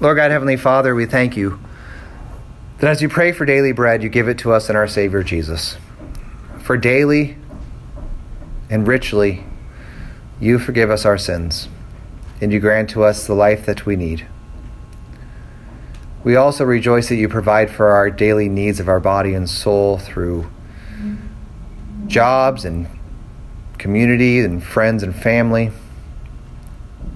Lord 0.00 0.16
God, 0.16 0.30
Heavenly 0.30 0.58
Father, 0.58 0.94
we 0.94 1.06
thank 1.06 1.34
you 1.34 1.58
that 2.78 2.90
as 2.90 3.00
you 3.00 3.08
pray 3.08 3.32
for 3.32 3.46
daily 3.46 3.72
bread, 3.72 4.02
you 4.02 4.10
give 4.10 4.28
it 4.28 4.38
to 4.38 4.52
us 4.52 4.68
in 4.68 4.76
our 4.76 4.86
Savior 4.86 5.22
Jesus. 5.22 5.78
For 6.58 6.76
daily 6.76 7.36
and 8.70 8.86
richly, 8.86 9.44
you 10.38 10.58
forgive 10.58 10.90
us 10.90 11.04
our 11.04 11.18
sins, 11.18 11.68
and 12.40 12.52
you 12.52 12.60
grant 12.60 12.88
to 12.90 13.02
us 13.02 13.26
the 13.26 13.34
life 13.34 13.66
that 13.66 13.84
we 13.84 13.96
need. 13.96 14.26
We 16.22 16.36
also 16.36 16.64
rejoice 16.64 17.08
that 17.08 17.16
you 17.16 17.28
provide 17.28 17.70
for 17.70 17.88
our 17.88 18.10
daily 18.10 18.48
needs 18.48 18.78
of 18.78 18.88
our 18.88 19.00
body 19.00 19.34
and 19.34 19.50
soul 19.50 19.98
through 19.98 20.50
jobs 22.06 22.64
and 22.64 22.86
community 23.78 24.40
and 24.40 24.62
friends 24.62 25.02
and 25.02 25.14
family. 25.14 25.72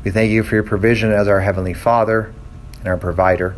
We 0.02 0.10
thank 0.10 0.30
you 0.30 0.42
for 0.42 0.54
your 0.54 0.64
provision 0.64 1.12
as 1.12 1.28
our 1.28 1.40
Heavenly 1.40 1.74
Father 1.74 2.34
and 2.78 2.88
our 2.88 2.96
provider. 2.96 3.54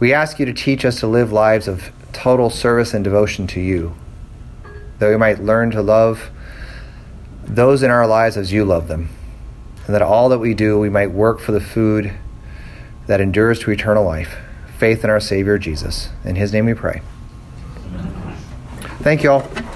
We 0.00 0.12
ask 0.12 0.38
you 0.38 0.46
to 0.46 0.52
teach 0.52 0.84
us 0.84 1.00
to 1.00 1.06
live 1.06 1.32
lives 1.32 1.68
of 1.68 1.90
total 2.12 2.50
service 2.50 2.94
and 2.94 3.04
devotion 3.04 3.46
to 3.48 3.60
you, 3.60 3.94
that 4.98 5.08
we 5.08 5.16
might 5.16 5.42
learn 5.42 5.70
to 5.72 5.82
love 5.82 6.30
those 7.48 7.82
in 7.82 7.90
our 7.90 8.06
lives 8.06 8.36
as 8.36 8.52
you 8.52 8.64
love 8.64 8.88
them, 8.88 9.08
and 9.86 9.94
that 9.94 10.02
all 10.02 10.28
that 10.28 10.38
we 10.38 10.54
do, 10.54 10.78
we 10.78 10.90
might 10.90 11.10
work 11.10 11.40
for 11.40 11.52
the 11.52 11.60
food 11.60 12.12
that 13.06 13.20
endures 13.20 13.58
to 13.60 13.70
eternal 13.70 14.04
life, 14.04 14.36
faith 14.76 15.02
in 15.02 15.10
our 15.10 15.20
Savior 15.20 15.58
Jesus. 15.58 16.10
In 16.24 16.36
his 16.36 16.52
name 16.52 16.66
we 16.66 16.74
pray. 16.74 17.00
Thank 19.00 19.22
you 19.22 19.32
all. 19.32 19.67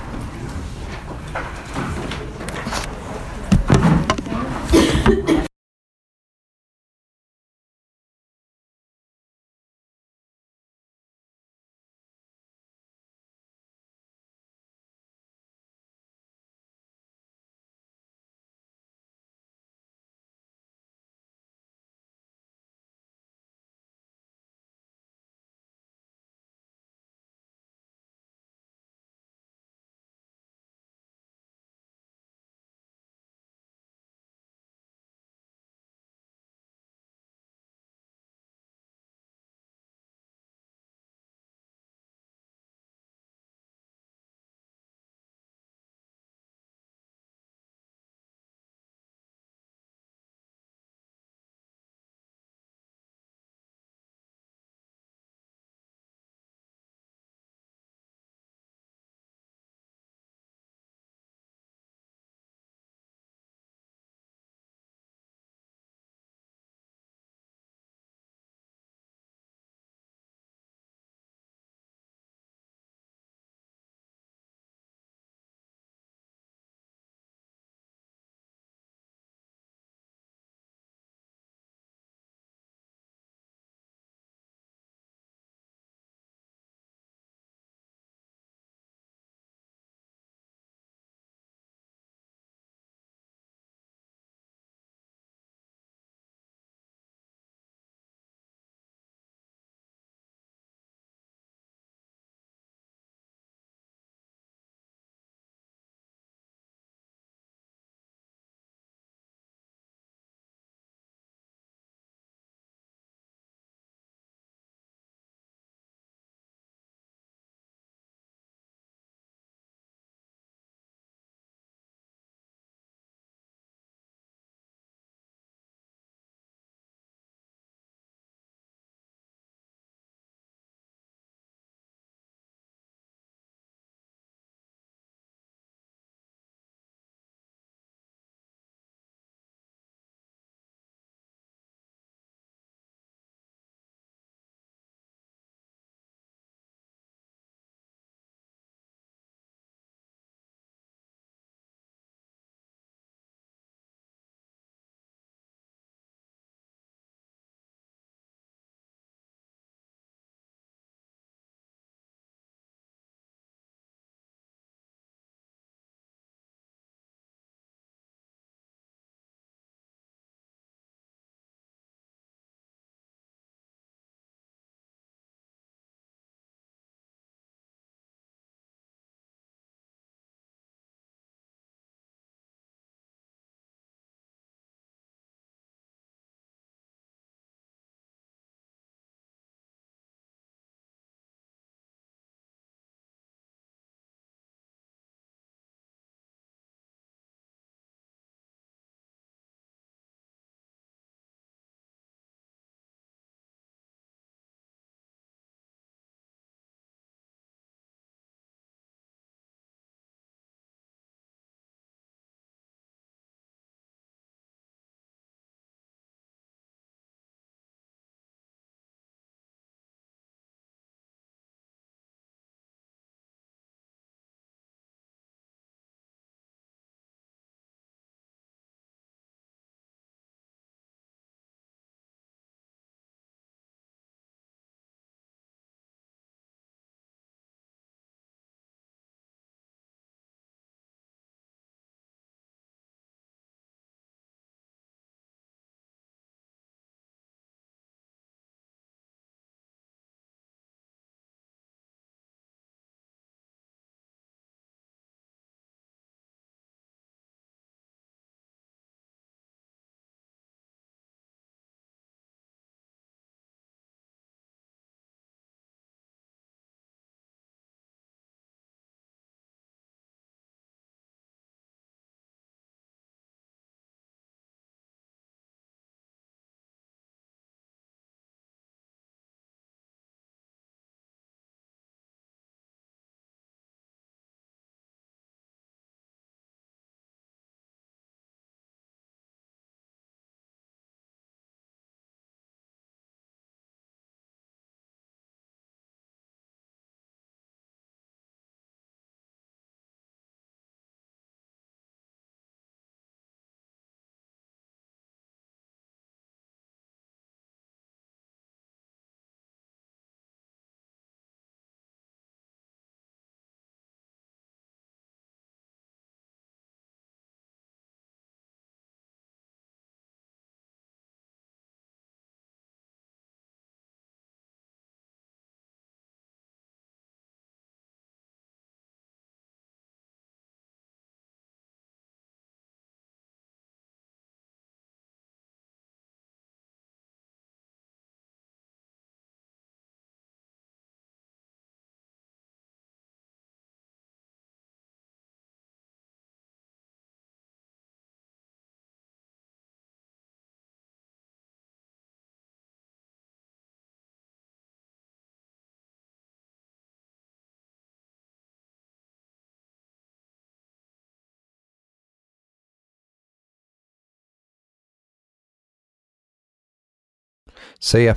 See 367.82 368.04
ya. 368.04 368.16